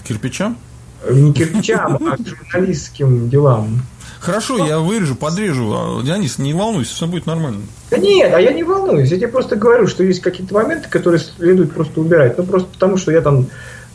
Кирпичам? 0.03 0.57
Э, 1.05 1.13
не 1.13 1.31
кирпичам, 1.31 1.97
а 2.11 2.17
к 2.17 2.27
журналистским 2.27 3.29
делам. 3.29 3.83
Хорошо, 4.19 4.65
я 4.65 4.79
вырежу, 4.79 5.15
подрежу. 5.15 5.71
А, 5.73 6.03
Дионис, 6.03 6.37
не 6.37 6.53
волнуйся, 6.53 6.93
все 6.93 7.07
будет 7.07 7.25
нормально. 7.25 7.61
Да 7.91 7.97
нет, 7.97 8.33
а 8.33 8.41
я 8.41 8.51
не 8.51 8.63
волнуюсь. 8.63 9.11
Я 9.11 9.15
тебе 9.15 9.29
просто 9.29 9.55
говорю, 9.55 9.87
что 9.87 10.03
есть 10.03 10.19
какие-то 10.19 10.53
моменты, 10.53 10.89
которые 10.89 11.21
следует 11.21 11.71
просто 11.71 12.01
убирать. 12.01 12.37
Ну, 12.37 12.43
просто 12.43 12.67
потому, 12.67 12.97
что 12.97 13.13
я 13.13 13.21
там 13.21 13.47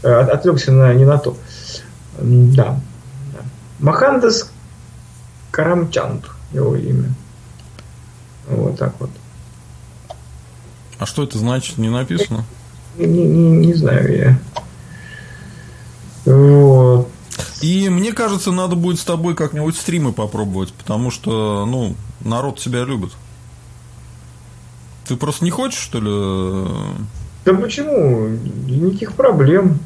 э, 0.03 0.11
отвлекся 0.11 0.73
на, 0.73 0.95
не 0.95 1.05
на 1.05 1.19
то. 1.19 1.37
Да. 2.17 2.81
Махандас 3.81 4.51
Карамчанд, 5.55 6.29
его 6.53 6.75
имя. 6.75 7.15
Вот 8.49 8.77
так 8.77 8.93
вот. 8.99 9.09
А 10.99 11.07
что 11.07 11.23
это 11.23 11.39
значит? 11.39 11.79
Не 11.79 11.91
написано? 11.91 12.45
Не, 12.99 13.07
не, 13.07 13.25
не, 13.25 13.67
не 13.67 13.75
знаю 13.75 14.39
я. 16.25 16.33
Вот. 16.33 17.09
И 17.61 17.89
мне 17.89 18.13
кажется, 18.13 18.51
надо 18.51 18.75
будет 18.75 18.99
с 18.99 19.05
тобой 19.05 19.37
как-нибудь 19.37 19.77
стримы 19.77 20.13
попробовать, 20.13 20.73
потому 20.73 21.13
что, 21.13 21.65
ну, 21.67 21.95
народ 22.19 22.59
тебя 22.59 22.83
любит. 22.83 23.13
Ты 25.07 25.15
просто 25.15 25.45
не 25.45 25.53
хочешь, 25.53 25.79
что 25.79 26.01
ли? 26.01 26.69
Да 27.45 27.55
почему? 27.55 28.27
Никаких 28.67 29.13
проблем. 29.13 29.79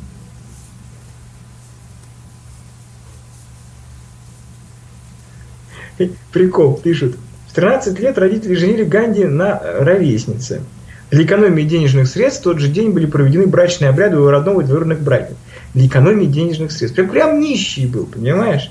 Прикол, 6.33 6.75
пишет. 6.77 7.17
В 7.49 7.55
13 7.55 7.99
лет 8.01 8.19
родители 8.19 8.55
женили 8.55 8.85
Ганди 8.85 9.25
на 9.25 9.61
ровеснице. 9.61 10.63
Для 11.11 11.25
экономии 11.25 11.63
денежных 11.63 12.09
средств 12.09 12.43
в 12.43 12.45
тот 12.45 12.59
же 12.59 12.69
день 12.69 12.91
были 12.91 13.07
проведены 13.07 13.47
брачные 13.47 13.89
обряды 13.89 14.19
у 14.19 14.29
родного 14.29 14.61
и 14.61 14.65
двоюродных 14.65 15.01
братьев. 15.01 15.37
Для 15.75 15.87
экономии 15.87 16.27
денежных 16.27 16.71
средств. 16.71 16.97
Прям, 16.97 17.09
прям 17.09 17.41
нищий 17.41 17.87
был, 17.87 18.05
понимаешь? 18.07 18.71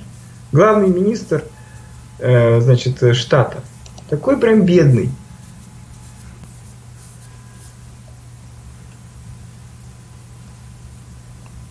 Главный 0.52 0.90
министр 0.90 1.44
э, 2.20 2.62
значит, 2.62 3.16
штата. 3.16 3.64
Такой 4.10 4.38
прям 4.38 4.64
бедный. 4.64 5.10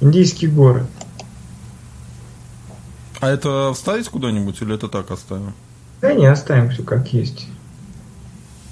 Индийский 0.00 0.48
город. 0.48 0.86
А 3.20 3.30
это 3.30 3.72
вставить 3.72 4.08
куда-нибудь 4.08 4.60
или 4.60 4.74
это 4.74 4.88
так 4.88 5.10
оставим? 5.10 5.54
Да 6.00 6.12
не, 6.12 6.26
оставим 6.26 6.70
все 6.70 6.82
как 6.82 7.12
есть. 7.12 7.48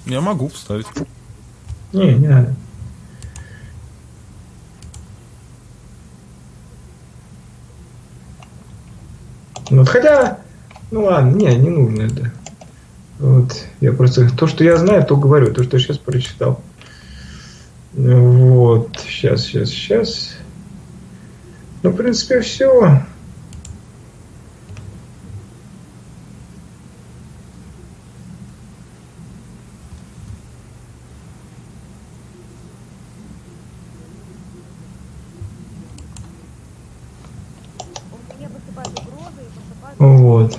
Я 0.06 0.20
могу 0.20 0.48
вставить. 0.48 0.86
Не, 1.92 2.14
не 2.14 2.28
надо. 2.28 2.54
Вот, 9.70 9.88
хотя, 9.88 10.40
ну 10.90 11.04
ладно, 11.04 11.34
не, 11.34 11.56
не 11.56 11.70
нужно 11.70 12.02
это. 12.02 12.30
Вот, 13.18 13.64
я 13.80 13.92
просто, 13.92 14.28
то, 14.36 14.46
что 14.46 14.62
я 14.62 14.76
знаю, 14.76 15.06
то 15.06 15.16
говорю, 15.16 15.54
то, 15.54 15.62
что 15.62 15.78
я 15.78 15.82
сейчас 15.82 15.98
прочитал. 15.98 16.60
Вот, 17.94 18.98
сейчас, 19.06 19.42
сейчас, 19.42 19.70
сейчас. 19.70 20.36
Ну, 21.82 21.90
в 21.90 21.96
принципе, 21.96 22.40
все. 22.40 23.02
Вот. 40.34 40.58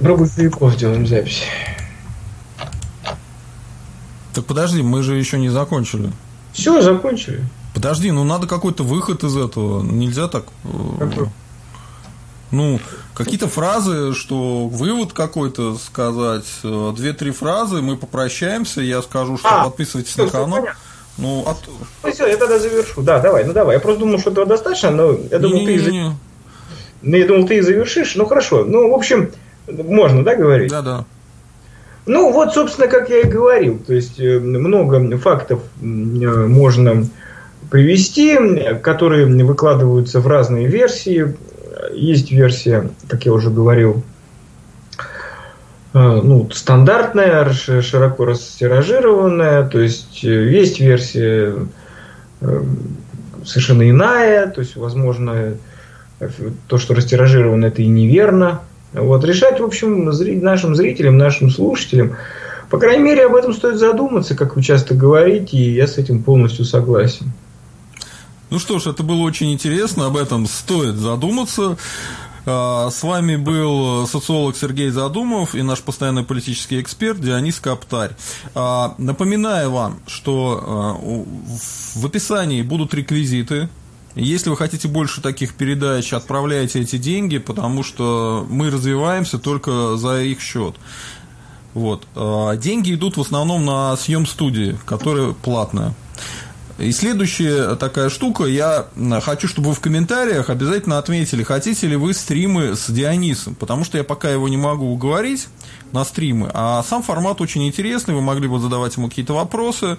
про 0.00 0.16
боевиков 0.16 0.74
сделаем 0.74 1.06
запись. 1.06 1.44
Так 4.34 4.44
подожди, 4.44 4.82
мы 4.82 5.02
же 5.02 5.16
еще 5.16 5.38
не 5.38 5.48
закончили. 5.48 6.12
Все, 6.52 6.80
закончили. 6.80 7.44
Подожди, 7.74 8.10
ну 8.10 8.24
надо 8.24 8.46
какой-то 8.46 8.82
выход 8.82 9.24
из 9.24 9.36
этого. 9.36 9.82
Нельзя 9.82 10.28
так. 10.28 10.44
Э, 10.64 10.68
Какой? 10.98 11.28
Ну, 12.50 12.80
какие-то 13.14 13.46
фразы, 13.46 14.14
что 14.14 14.68
вывод 14.68 15.12
какой-то 15.12 15.76
сказать, 15.76 16.46
э, 16.64 16.92
две-три 16.96 17.30
фразы, 17.30 17.82
мы 17.82 17.96
попрощаемся, 17.96 18.80
я 18.80 19.02
скажу, 19.02 19.36
что 19.36 19.48
а, 19.48 19.64
подписывайтесь 19.64 20.12
все, 20.12 20.24
на 20.24 20.30
канал. 20.30 20.66
Ну, 21.18 21.44
от... 21.46 21.58
ну, 22.02 22.12
все, 22.12 22.26
я 22.26 22.36
тогда 22.36 22.58
завершу. 22.58 23.02
Да, 23.02 23.18
давай, 23.18 23.44
ну 23.44 23.52
давай. 23.52 23.76
Я 23.76 23.80
просто 23.80 24.00
думал, 24.00 24.18
что 24.18 24.30
этого 24.30 24.46
достаточно, 24.46 24.90
но 24.90 25.18
я 25.30 25.38
думал, 25.38 25.58
не, 25.58 25.66
ты 25.66 25.76
не, 25.76 25.90
не. 25.90 26.16
Ну, 27.02 27.16
я 27.16 27.26
думал, 27.26 27.46
ты 27.46 27.58
и 27.58 27.60
завершишь. 27.60 28.14
Ну 28.14 28.24
хорошо. 28.24 28.64
Ну, 28.64 28.90
в 28.90 28.94
общем, 28.94 29.30
можно, 29.70 30.24
да, 30.24 30.34
говорить? 30.34 30.70
Да, 30.70 30.82
да. 30.82 31.04
Ну, 32.06 32.32
вот, 32.32 32.54
собственно, 32.54 32.88
как 32.88 33.10
я 33.10 33.20
и 33.20 33.28
говорил. 33.28 33.78
То 33.78 33.92
есть 33.92 34.18
э, 34.18 34.38
много 34.38 35.18
фактов 35.18 35.60
можно 35.80 37.04
привести, 37.70 38.36
которые 38.82 39.26
выкладываются 39.44 40.20
в 40.20 40.26
разные 40.26 40.66
версии. 40.68 41.36
Есть 41.92 42.30
версия, 42.30 42.90
как 43.08 43.26
я 43.26 43.32
уже 43.32 43.50
говорил, 43.50 44.02
э, 45.94 45.98
ну, 45.98 46.48
стандартная, 46.50 47.52
широко 47.52 48.24
растиражированная, 48.24 49.68
то 49.68 49.78
есть 49.78 50.24
э, 50.24 50.50
есть 50.50 50.80
версия 50.80 51.54
э, 52.40 52.62
совершенно 53.44 53.88
иная, 53.88 54.48
то 54.48 54.60
есть, 54.60 54.76
возможно, 54.76 55.54
то, 56.66 56.78
что 56.78 56.94
растиражировано, 56.94 57.66
это 57.66 57.82
и 57.82 57.86
неверно. 57.86 58.62
Вот, 59.02 59.24
решать, 59.24 59.60
в 59.60 59.64
общем, 59.64 60.04
нашим 60.42 60.74
зрителям, 60.74 61.16
нашим 61.16 61.50
слушателям, 61.50 62.16
по 62.70 62.78
крайней 62.78 63.02
мере, 63.02 63.26
об 63.26 63.34
этом 63.34 63.54
стоит 63.54 63.78
задуматься, 63.78 64.34
как 64.34 64.56
вы 64.56 64.62
часто 64.62 64.94
говорите, 64.94 65.56
и 65.56 65.72
я 65.72 65.86
с 65.86 65.96
этим 65.96 66.22
полностью 66.22 66.64
согласен. 66.64 67.32
Ну 68.50 68.58
что 68.58 68.78
ж, 68.78 68.88
это 68.88 69.02
было 69.02 69.22
очень 69.22 69.52
интересно, 69.52 70.06
об 70.06 70.16
этом 70.16 70.46
стоит 70.46 70.96
задуматься. 70.96 71.76
А, 72.50 72.90
с 72.90 73.02
вами 73.02 73.36
был 73.36 74.06
социолог 74.06 74.56
Сергей 74.56 74.88
Задумов 74.88 75.54
и 75.54 75.62
наш 75.62 75.82
постоянный 75.82 76.24
политический 76.24 76.80
эксперт 76.80 77.20
Дионис 77.20 77.60
Каптарь. 77.60 78.12
А, 78.54 78.94
напоминаю 78.96 79.70
вам, 79.70 80.00
что 80.06 80.62
а, 80.62 82.00
в 82.00 82.06
описании 82.06 82.62
будут 82.62 82.94
реквизиты. 82.94 83.68
Если 84.20 84.50
вы 84.50 84.56
хотите 84.56 84.88
больше 84.88 85.20
таких 85.20 85.54
передач, 85.54 86.12
отправляйте 86.12 86.80
эти 86.80 86.98
деньги, 86.98 87.38
потому 87.38 87.82
что 87.82 88.46
мы 88.50 88.70
развиваемся 88.70 89.38
только 89.38 89.96
за 89.96 90.22
их 90.22 90.40
счет. 90.40 90.74
Вот. 91.74 92.06
Деньги 92.58 92.94
идут 92.94 93.16
в 93.16 93.20
основном 93.20 93.64
на 93.64 93.96
съем 93.96 94.26
студии, 94.26 94.76
которая 94.86 95.32
платная. 95.32 95.94
И 96.78 96.92
следующая 96.92 97.74
такая 97.74 98.08
штука, 98.08 98.44
я 98.44 98.86
хочу, 99.22 99.48
чтобы 99.48 99.70
вы 99.70 99.74
в 99.74 99.80
комментариях 99.80 100.48
обязательно 100.48 100.98
отметили, 100.98 101.42
хотите 101.42 101.88
ли 101.88 101.96
вы 101.96 102.14
стримы 102.14 102.76
с 102.76 102.88
Дионисом, 102.88 103.56
потому 103.56 103.84
что 103.84 103.98
я 103.98 104.04
пока 104.04 104.30
его 104.30 104.48
не 104.48 104.56
могу 104.56 104.86
уговорить 104.92 105.48
на 105.90 106.04
стримы, 106.04 106.50
а 106.54 106.84
сам 106.84 107.02
формат 107.02 107.40
очень 107.40 107.66
интересный, 107.66 108.14
вы 108.14 108.20
могли 108.20 108.46
бы 108.46 108.60
задавать 108.60 108.96
ему 108.96 109.08
какие-то 109.08 109.34
вопросы, 109.34 109.98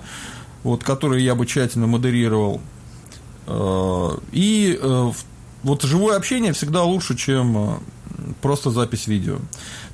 вот, 0.64 0.84
которые 0.86 1.24
я 1.24 1.36
бы 1.36 1.46
тщательно 1.46 1.86
модерировал. 1.88 2.62
Э, 3.50 4.18
и 4.32 4.80
э, 4.80 5.12
вот 5.64 5.82
живое 5.82 6.16
общение 6.16 6.54
всегда 6.54 6.84
лучше, 6.84 7.18
чем 7.18 7.58
э, 7.58 7.80
просто 8.42 8.70
запись 8.70 9.08
видео. 9.08 9.40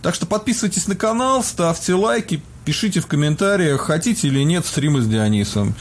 Так 0.01 0.13
что 0.13 0.25
подписывайтесь 0.25 0.87
на 0.87 0.95
канал, 0.95 1.41
ставьте 1.41 1.93
лайки, 1.93 2.41
пишите 2.65 2.99
в 2.99 3.07
комментариях, 3.07 3.81
хотите 3.81 4.27
или 4.27 4.43
нет 4.43 4.65
стримы 4.65 5.01
с 5.01 5.07
Дионисом. 5.07 5.73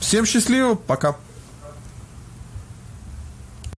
Всем 0.00 0.24
счастливо, 0.24 0.74
пока. 0.74 1.16